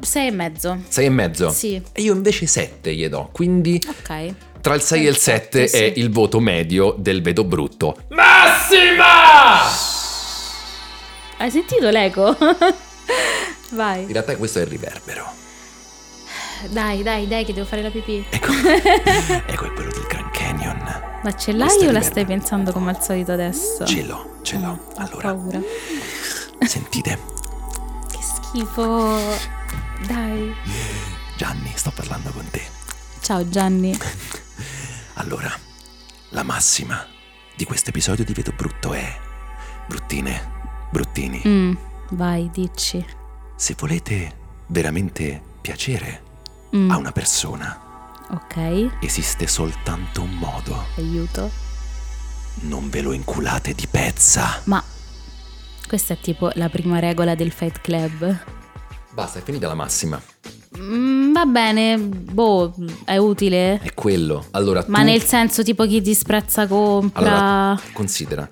[0.01, 0.79] 6 e mezzo.
[0.89, 1.51] 6 e mezzo?
[1.51, 1.83] Sì.
[1.93, 3.81] E io invece 7 gli do, quindi...
[3.87, 4.35] Ok.
[4.61, 5.77] Tra il 6 e il 7 sì.
[5.77, 7.97] è il voto medio del vedo brutto.
[8.09, 9.63] Massima!
[11.39, 12.37] Hai sentito l'eco?
[13.73, 14.03] Vai.
[14.03, 15.45] In realtà questo è il riverbero.
[16.71, 18.25] Dai, dai, dai, che devo fare la pipì.
[18.29, 18.51] Ecco,
[19.47, 21.19] ecco è quello del Grand Canyon.
[21.23, 23.85] Ma ce l'hai Questa o la stai pensando come al solito adesso?
[23.85, 24.71] Ce l'ho, ce l'ho.
[24.71, 25.33] Oh, allora.
[25.33, 25.61] Ho paura.
[26.67, 27.19] Sentite.
[28.11, 29.56] Che schifo.
[30.07, 30.55] Dai.
[31.37, 32.63] Gianni, sto parlando con te.
[33.21, 33.97] Ciao Gianni.
[35.19, 35.51] Allora,
[36.31, 37.07] la massima
[37.57, 39.19] di questo episodio di Vedo Brutto è
[39.89, 40.51] bruttine,
[40.91, 41.41] bruttini.
[41.47, 41.75] Mm,
[42.11, 43.05] vai, dici.
[43.57, 44.37] Se volete
[44.67, 46.23] veramente piacere
[46.77, 47.81] Mm, a una persona,
[48.31, 50.85] Ok, esiste soltanto un modo.
[50.97, 51.51] aiuto.
[52.63, 54.61] Non ve lo inculate di pezza.
[54.65, 54.83] Ma
[55.89, 58.45] questa è tipo la prima regola del Fight Club.
[59.17, 60.21] Basta, è finita la massima.
[60.79, 62.75] Mm, va bene, boh,
[63.07, 63.81] è utile.
[63.81, 64.45] È quello.
[64.51, 67.21] Allora, Ma tu- nel senso tipo chi disprezza compra.
[67.73, 68.47] Allora, considera.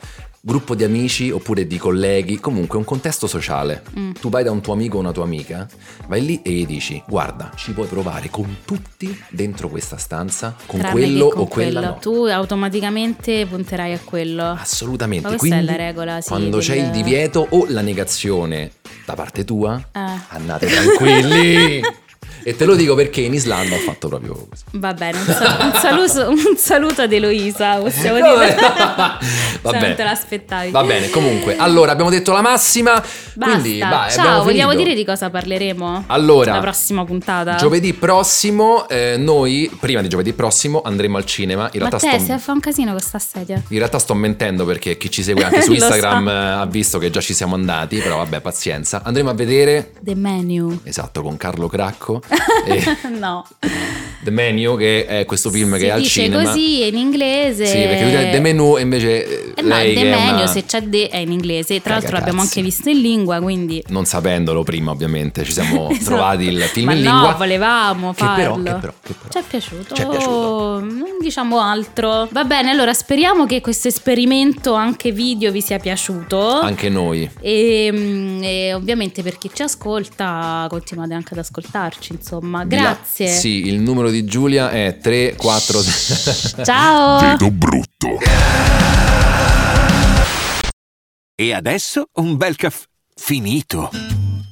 [0.47, 3.83] Gruppo di amici oppure di colleghi, comunque un contesto sociale.
[3.99, 4.12] Mm.
[4.21, 5.67] Tu vai da un tuo amico o una tua amica,
[6.07, 10.81] vai lì e gli dici: Guarda, ci puoi provare con tutti dentro questa stanza, con
[10.81, 11.95] tranne quello con o quella quello.
[11.95, 11.99] no.
[12.01, 14.45] Tu automaticamente punterai a quello.
[14.51, 15.29] Assolutamente.
[15.29, 18.71] Ma questa è Quindi, la regola, sì, Quando del- c'è il divieto o la negazione
[19.05, 20.00] da parte tua, Eh.
[20.28, 21.80] andate tranquilli.
[22.43, 24.64] E te lo dico perché in Islanda ho fatto proprio così.
[24.72, 28.55] Va bene, un, sal- un saluto, un saluto ad Eloisa, possiamo No, dire.
[28.61, 29.95] Va Se non bene.
[29.95, 30.70] te l'aspettavi.
[30.70, 32.93] Va bene, comunque, allora abbiamo detto la massima.
[33.35, 33.59] Basta.
[33.59, 36.05] Quindi, vai, Ciao, vogliamo dire di cosa parleremo?
[36.09, 37.55] Allora, la prossima puntata.
[37.57, 41.68] Giovedì prossimo, eh, noi, prima di giovedì prossimo, andremo al cinema.
[41.72, 43.57] In Ma realtà, te, sto, se fa un casino questa sedia.
[43.68, 46.31] in realtà sto mentendo perché chi ci segue anche su Instagram so.
[46.31, 49.01] eh, ha visto che già ci siamo andati, però vabbè, pazienza.
[49.03, 50.81] Andremo a vedere, The Menu.
[50.85, 52.14] esatto, con Carlo Cracco,
[52.67, 52.83] e
[53.19, 53.47] no.
[54.23, 56.45] The Menu, che è questo film si che è al dice cinema.
[56.45, 57.67] così in inglese.
[57.67, 60.47] Sì, perché lui dice The Menu e invece eh, Eh no, lei The Menu, una-
[60.47, 61.81] se c'è The è in inglese.
[61.83, 63.83] Tra l'altro l'abbiamo anche visto in lingua, quindi...
[63.89, 66.05] Non sapendolo prima, ovviamente, ci siamo Esatto.
[66.07, 67.33] trovati il film Ma in no, lingua.
[67.35, 68.62] volevamo Che però, farlo.
[68.62, 69.29] che però, che però.
[69.31, 69.95] Ci è piaciuto.
[69.95, 70.81] Ci è piaciuto.
[70.81, 72.27] Non diciamo altro.
[72.33, 76.61] Va bene, allora speriamo che questo esperimento anche video vi sia piaciuto.
[76.61, 77.29] Anche noi.
[77.41, 82.64] E, mm, e ovviamente per chi ci ascolta, continuate anche ad ascoltarci, insomma.
[82.64, 83.28] Di là- Grazie.
[83.28, 85.80] Sì, il numero di Giulia è 3, 4...
[86.64, 87.20] Ciao.
[87.20, 88.18] Vedo brutto.
[91.36, 92.86] E adesso un bel caffè
[93.16, 93.90] finito.